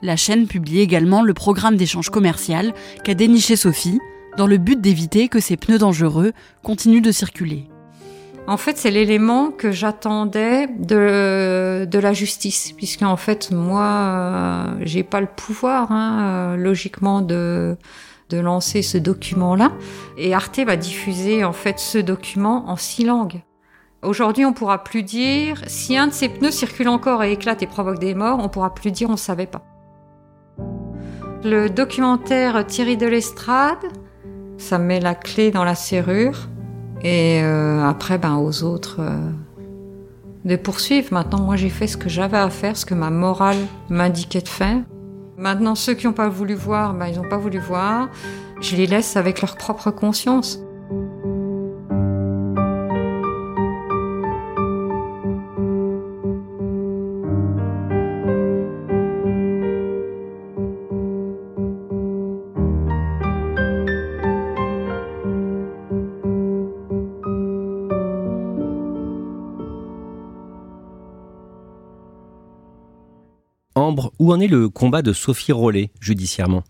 La 0.01 0.17
chaîne 0.17 0.47
publie 0.47 0.81
également 0.81 1.21
le 1.21 1.33
programme 1.33 1.77
d'échange 1.77 2.09
commercial 2.09 2.73
qu'a 3.05 3.13
déniché 3.13 3.55
Sophie, 3.55 3.99
dans 4.35 4.47
le 4.47 4.57
but 4.57 4.81
d'éviter 4.81 5.29
que 5.29 5.39
ces 5.39 5.55
pneus 5.55 5.77
dangereux 5.77 6.33
continuent 6.61 7.01
de 7.01 7.13
circuler. 7.13 7.69
En 8.47 8.57
fait, 8.57 8.77
c'est 8.77 8.91
l'élément 8.91 9.51
que 9.51 9.71
j'attendais 9.71 10.67
de, 10.67 11.85
de 11.85 11.99
la 11.99 12.11
justice, 12.11 12.73
puisque 12.75 13.03
en 13.03 13.15
fait, 13.15 13.49
moi, 13.51 13.85
euh, 13.85 14.65
j'ai 14.81 15.03
pas 15.03 15.21
le 15.21 15.27
pouvoir, 15.27 15.89
hein, 15.93 16.19
euh, 16.19 16.57
logiquement, 16.57 17.21
de 17.21 17.77
de 18.31 18.39
lancer 18.39 18.81
ce 18.81 18.97
document-là. 18.97 19.71
Et 20.17 20.33
Arte 20.33 20.59
va 20.59 20.77
diffuser 20.77 21.43
en 21.43 21.53
fait 21.53 21.77
ce 21.77 21.97
document 21.97 22.69
en 22.69 22.77
six 22.77 23.03
langues. 23.03 23.41
Aujourd'hui, 24.01 24.45
on 24.45 24.53
pourra 24.53 24.83
plus 24.83 25.03
dire 25.03 25.61
si 25.67 25.97
un 25.97 26.07
de 26.07 26.13
ces 26.13 26.29
pneus 26.29 26.51
circule 26.51 26.87
encore 26.87 27.23
et 27.23 27.33
éclate 27.33 27.61
et 27.61 27.67
provoque 27.67 27.99
des 27.99 28.15
morts, 28.15 28.39
on 28.41 28.49
pourra 28.49 28.73
plus 28.73 28.91
dire 28.91 29.09
on 29.09 29.17
savait 29.17 29.45
pas. 29.45 29.61
Le 31.43 31.69
documentaire 31.69 32.65
Thierry 32.65 32.97
de 32.97 33.05
l'Estrade, 33.05 33.85
ça 34.57 34.79
met 34.79 34.99
la 34.99 35.13
clé 35.13 35.51
dans 35.51 35.63
la 35.63 35.75
serrure. 35.75 36.47
Et 37.03 37.41
euh, 37.43 37.83
après, 37.83 38.17
ben, 38.17 38.37
aux 38.37 38.63
autres 38.63 38.97
euh, 38.99 39.31
de 40.45 40.55
poursuivre. 40.55 41.07
Maintenant, 41.11 41.41
moi, 41.41 41.55
j'ai 41.55 41.69
fait 41.69 41.87
ce 41.87 41.97
que 41.97 42.09
j'avais 42.09 42.37
à 42.37 42.49
faire, 42.49 42.77
ce 42.77 42.85
que 42.85 42.93
ma 42.93 43.09
morale 43.09 43.57
m'indiquait 43.89 44.41
de 44.41 44.47
faire. 44.47 44.81
Maintenant, 45.41 45.73
ceux 45.73 45.95
qui 45.95 46.05
n'ont 46.05 46.13
pas 46.13 46.29
voulu 46.29 46.53
voir, 46.53 46.93
ben, 46.93 47.07
ils 47.07 47.15
n'ont 47.15 47.27
pas 47.27 47.39
voulu 47.39 47.57
voir. 47.57 48.09
Je 48.61 48.75
les 48.75 48.85
laisse 48.85 49.17
avec 49.17 49.41
leur 49.41 49.57
propre 49.57 49.89
conscience. 49.89 50.59
Où 74.19 74.33
en 74.33 74.39
est 74.39 74.47
le 74.47 74.69
combat 74.69 75.01
de 75.01 75.13
Sophie 75.13 75.51
Rollet 75.51 75.91
judiciairement? 75.99 76.63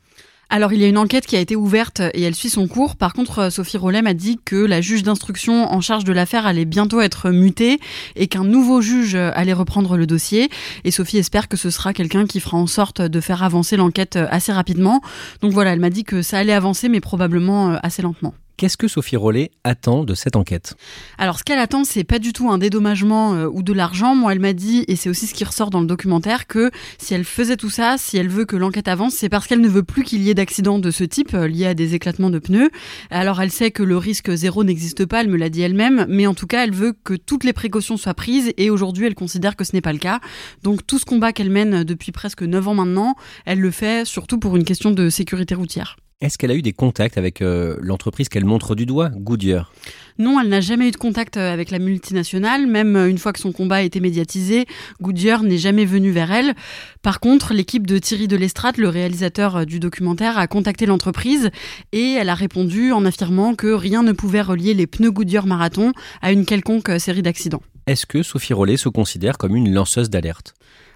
Alors, 0.53 0.73
il 0.73 0.81
y 0.81 0.84
a 0.84 0.88
une 0.89 0.97
enquête 0.97 1.25
qui 1.25 1.38
a 1.38 1.39
été 1.39 1.55
ouverte 1.55 2.01
et 2.13 2.23
elle 2.23 2.36
suit 2.36 2.49
son 2.49 2.67
cours. 2.67 2.97
Par 2.97 3.13
contre, 3.13 3.49
Sophie 3.49 3.77
Rollet 3.77 4.01
m'a 4.01 4.13
dit 4.13 4.38
que 4.43 4.57
la 4.57 4.81
juge 4.81 5.01
d'instruction 5.01 5.71
en 5.71 5.79
charge 5.79 6.03
de 6.03 6.12
l'affaire 6.12 6.45
allait 6.45 6.65
bientôt 6.65 6.99
être 6.99 7.29
mutée 7.29 7.79
et 8.17 8.27
qu'un 8.27 8.43
nouveau 8.43 8.81
juge 8.81 9.15
allait 9.15 9.53
reprendre 9.53 9.95
le 9.95 10.05
dossier. 10.05 10.49
Et 10.84 10.91
Sophie 10.91 11.17
espère 11.17 11.47
que 11.47 11.55
ce 11.55 11.69
sera 11.69 11.93
quelqu'un 11.93 12.25
qui 12.25 12.41
fera 12.41 12.57
en 12.57 12.67
sorte 12.67 13.01
de 13.01 13.21
faire 13.21 13.43
avancer 13.43 13.77
l'enquête 13.77 14.17
assez 14.29 14.51
rapidement. 14.51 14.99
Donc 15.39 15.53
voilà, 15.53 15.71
elle 15.71 15.79
m'a 15.79 15.89
dit 15.89 16.03
que 16.03 16.21
ça 16.21 16.39
allait 16.39 16.51
avancer, 16.51 16.89
mais 16.89 16.99
probablement 16.99 17.79
assez 17.81 18.01
lentement. 18.01 18.34
Qu'est-ce 18.62 18.78
que 18.78 18.88
Sophie 18.88 19.15
Rollet 19.15 19.50
attend 19.63 20.04
de 20.04 20.13
cette 20.13 20.36
enquête? 20.36 20.76
Alors, 21.17 21.39
ce 21.39 21.43
qu'elle 21.43 21.58
attend, 21.58 21.84
c'est 21.84 22.04
pas 22.04 22.19
du 22.19 22.32
tout 22.32 22.52
un 22.52 22.60
dédommagement 22.60 23.34
euh, 23.34 23.47
ou 23.47 23.63
de 23.63 23.74
l'argent. 23.74 24.13
Moi, 24.13 24.34
elle 24.34 24.39
m'a 24.39 24.54
dit, 24.54 24.86
et 24.88 24.95
c'est 24.95 25.10
aussi 25.10 25.26
ce 25.26 25.34
qui 25.34 25.43
ressort 25.43 25.71
dans 25.71 25.82
le 25.82 25.88
documentaire, 25.88 26.45
que 26.45 26.69
si 27.00 27.15
elle 27.15 27.24
faisait 27.24 27.58
tout 27.58 27.71
ça, 27.71 27.95
si 27.97 28.17
elle 28.17 28.30
veut 28.30 28.45
que 28.45 28.56
l'enquête 28.56 28.88
avance, 28.88 29.15
c'est 29.15 29.30
parce 29.30 29.47
qu'elle 29.47 29.62
ne 29.62 29.67
veut 29.67 29.82
plus 29.82 30.04
qu'il 30.04 30.21
y 30.21 30.30
ait 30.30 30.36
d'accidents 30.36 30.78
de 30.78 30.91
ce 30.91 31.04
type 31.04 31.34
euh, 31.34 31.47
liés 31.47 31.65
à 31.65 31.74
des 31.74 31.95
éclatements 31.95 32.30
de 32.30 32.38
pneus. 32.38 32.69
Alors, 33.10 33.41
elle 33.41 33.50
sait 33.50 33.71
que 33.71 33.82
le 33.82 33.97
risque 33.97 34.30
zéro 34.32 34.63
n'existe 34.63 35.08
pas, 35.08 35.21
elle 35.21 35.30
me 35.30 35.38
l'a 35.38 35.50
dit 35.50 35.63
elle-même, 35.63 36.06
mais 36.08 36.28
en 36.28 36.36
tout 36.36 36.45
cas, 36.45 36.63
elle 36.63 36.76
veut 36.76 36.93
que 37.04 37.15
toutes 37.15 37.45
les 37.45 37.54
précautions 37.54 37.97
soient 37.97 38.13
prises 38.13 38.54
et 38.58 38.69
aujourd'hui, 38.69 39.08
elle 39.08 39.15
considère 39.15 39.56
que 39.56 39.63
ce 39.63 39.74
n'est 39.74 39.82
pas 39.82 39.91
le 39.91 39.97
cas. 39.97 40.19
Donc, 40.62 40.86
tout 40.86 41.00
ce 41.00 41.06
combat 41.06 41.34
qu'elle 41.34 41.50
mène 41.50 41.84
depuis 41.84 42.12
presque 42.12 42.43
9 42.43 42.67
ans 42.67 42.76
maintenant, 42.76 43.15
elle 43.47 43.60
le 43.60 43.71
fait 43.71 44.06
surtout 44.06 44.38
pour 44.38 44.56
une 44.56 44.65
question 44.65 44.91
de 44.91 45.10
sécurité 45.10 45.56
routière. 45.56 45.97
Est-ce 46.21 46.38
qu'elle 46.38 46.51
a 46.51 46.55
eu 46.55 46.62
des 46.62 46.71
contacts 46.71 47.17
avec 47.17 47.41
euh, 47.41 47.77
l'entreprise 47.81 48.29
qu'elle 48.29 48.45
montre 48.45 48.75
du 48.75 48.86
doigt, 48.86 49.10
Goodyear? 49.10 49.73
Non, 50.19 50.39
elle 50.39 50.49
n'a 50.49 50.62
jamais 50.62 50.88
eu 50.88 50.91
de 50.91 50.97
contact 50.97 51.36
euh, 51.36 51.51
avec 51.51 51.71
la 51.71 51.79
multinationale. 51.79 52.67
Même 52.67 52.95
euh, 52.95 53.10
une 53.10 53.17
fois 53.17 53.34
que 53.34 53.39
son 53.39 53.51
combat 53.51 53.77
a 53.77 53.81
été 53.81 53.99
médiatisé, 53.99 54.67
Goodyear 55.01 55.41
n'est 55.41 55.57
jamais 55.57 55.84
venu 55.84 56.12
vers 56.12 56.31
elle. 56.31 56.53
Par 57.01 57.21
contre, 57.21 57.55
l'équipe 57.55 57.88
de 57.88 57.97
Thierry 57.97 58.27
Delestrade, 58.27 58.77
le 58.77 58.88
réalisateur 58.88 59.65
du 59.65 59.79
documentaire, 59.79 60.38
a 60.38 60.45
contacté 60.45 60.86
l'entreprise 60.86 61.49
et 61.91 62.12
elle 62.12 62.29
a 62.29 62.36
répondu 62.36 62.91
en 62.91 63.03
affirmant 63.03 63.55
que 63.55 63.73
rien 63.73 64.03
ne 64.03 64.12
pouvait 64.12 64.43
relier 64.43 64.75
les 64.75 64.86
pneus 64.86 65.12
Goodyear 65.12 65.47
Marathon 65.47 65.91
à 66.21 66.31
une 66.31 66.45
quelconque 66.45 66.91
série 66.99 67.23
d'accidents. 67.23 67.63
Est-ce 67.88 68.05
que 68.05 68.21
Sophie 68.21 68.53
Rollet 68.53 68.77
se 68.77 68.89
considère 68.89 69.39
comme 69.39 69.55
une 69.55 69.73
lanceuse 69.73 70.12
d'alerte? 70.12 70.53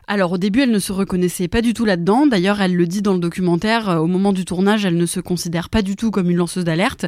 Alors 0.07 0.33
au 0.33 0.37
début, 0.37 0.61
elle 0.61 0.71
ne 0.71 0.79
se 0.79 0.91
reconnaissait 0.91 1.47
pas 1.47 1.61
du 1.61 1.73
tout 1.73 1.85
là-dedans. 1.85 2.27
D'ailleurs, 2.27 2.61
elle 2.61 2.75
le 2.75 2.85
dit 2.87 3.01
dans 3.01 3.13
le 3.13 3.19
documentaire, 3.19 3.89
euh, 3.89 3.97
au 3.97 4.07
moment 4.07 4.33
du 4.33 4.45
tournage, 4.45 4.85
elle 4.85 4.97
ne 4.97 5.05
se 5.05 5.19
considère 5.19 5.69
pas 5.69 5.81
du 5.81 5.95
tout 5.95 6.11
comme 6.11 6.29
une 6.29 6.37
lanceuse 6.37 6.63
d'alerte. 6.63 7.05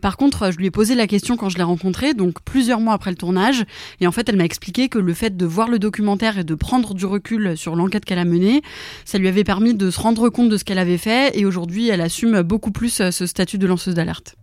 Par 0.00 0.16
contre, 0.16 0.50
je 0.50 0.56
lui 0.56 0.66
ai 0.66 0.70
posé 0.70 0.94
la 0.94 1.06
question 1.06 1.36
quand 1.36 1.48
je 1.48 1.58
l'ai 1.58 1.62
rencontrée, 1.62 2.14
donc 2.14 2.42
plusieurs 2.42 2.80
mois 2.80 2.94
après 2.94 3.10
le 3.10 3.16
tournage, 3.16 3.64
et 4.00 4.06
en 4.06 4.12
fait, 4.12 4.28
elle 4.28 4.36
m'a 4.36 4.44
expliqué 4.44 4.88
que 4.88 4.98
le 4.98 5.14
fait 5.14 5.36
de 5.36 5.46
voir 5.46 5.68
le 5.68 5.78
documentaire 5.78 6.38
et 6.38 6.44
de 6.44 6.54
prendre 6.54 6.94
du 6.94 7.06
recul 7.06 7.56
sur 7.56 7.76
l'enquête 7.76 8.04
qu'elle 8.04 8.18
a 8.18 8.24
menée, 8.24 8.62
ça 9.04 9.18
lui 9.18 9.28
avait 9.28 9.44
permis 9.44 9.74
de 9.74 9.90
se 9.90 10.00
rendre 10.00 10.28
compte 10.28 10.48
de 10.48 10.56
ce 10.56 10.64
qu'elle 10.64 10.78
avait 10.78 10.98
fait, 10.98 11.38
et 11.38 11.44
aujourd'hui, 11.44 11.88
elle 11.88 12.00
assume 12.00 12.42
beaucoup 12.42 12.70
plus 12.70 13.00
euh, 13.00 13.10
ce 13.10 13.26
statut 13.26 13.58
de 13.58 13.66
lanceuse 13.66 13.94
d'alerte. 13.94 14.36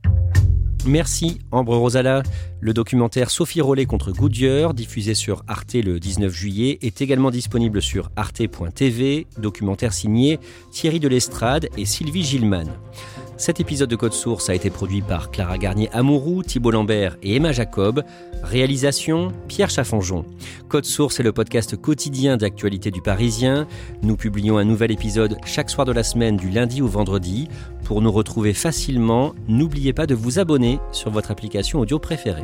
Merci 0.85 1.39
Ambre 1.51 1.75
Rosala. 1.77 2.21
Le 2.59 2.73
documentaire 2.73 3.31
Sophie 3.31 3.61
Rollet 3.61 3.85
contre 3.85 4.11
Goodyear, 4.11 4.75
diffusé 4.75 5.15
sur 5.15 5.43
Arte 5.47 5.73
le 5.73 5.99
19 5.99 6.31
juillet, 6.31 6.77
est 6.83 7.01
également 7.01 7.31
disponible 7.31 7.81
sur 7.81 8.11
arte.tv, 8.15 9.25
documentaire 9.39 9.93
signé 9.93 10.39
Thierry 10.71 10.99
Delestrade 10.99 11.69
et 11.77 11.85
Sylvie 11.85 12.23
Gilman. 12.23 12.67
Cet 13.37 13.59
épisode 13.59 13.89
de 13.89 13.97
Code 13.97 14.13
Source 14.13 14.49
a 14.49 14.55
été 14.55 14.69
produit 14.69 15.01
par 15.01 15.29
Clara 15.29 15.57
Garnier-Amouroux, 15.57 16.41
Thibault 16.41 16.71
Lambert 16.71 17.17
et 17.21 17.35
Emma 17.35 17.51
Jacob. 17.51 18.01
Réalisation 18.43 19.33
Pierre 19.49 19.69
Chaffanjon. 19.69 20.25
Code 20.69 20.85
Source 20.85 21.19
est 21.19 21.23
le 21.23 21.33
podcast 21.33 21.75
quotidien 21.75 22.37
d'actualité 22.37 22.91
du 22.91 23.01
Parisien. 23.01 23.67
Nous 24.03 24.15
publions 24.15 24.57
un 24.57 24.63
nouvel 24.63 24.91
épisode 24.91 25.37
chaque 25.45 25.69
soir 25.69 25.85
de 25.85 25.91
la 25.91 26.03
semaine 26.03 26.37
du 26.37 26.49
lundi 26.49 26.81
au 26.81 26.87
vendredi. 26.87 27.49
Pour 27.83 28.01
nous 28.01 28.11
retrouver 28.11 28.53
facilement, 28.53 29.33
n'oubliez 29.49 29.91
pas 29.91 30.07
de 30.07 30.15
vous 30.15 30.39
abonner 30.39 30.79
sur 30.93 31.11
votre 31.11 31.29
application 31.29 31.79
audio 31.79 31.99
préférée. 31.99 32.43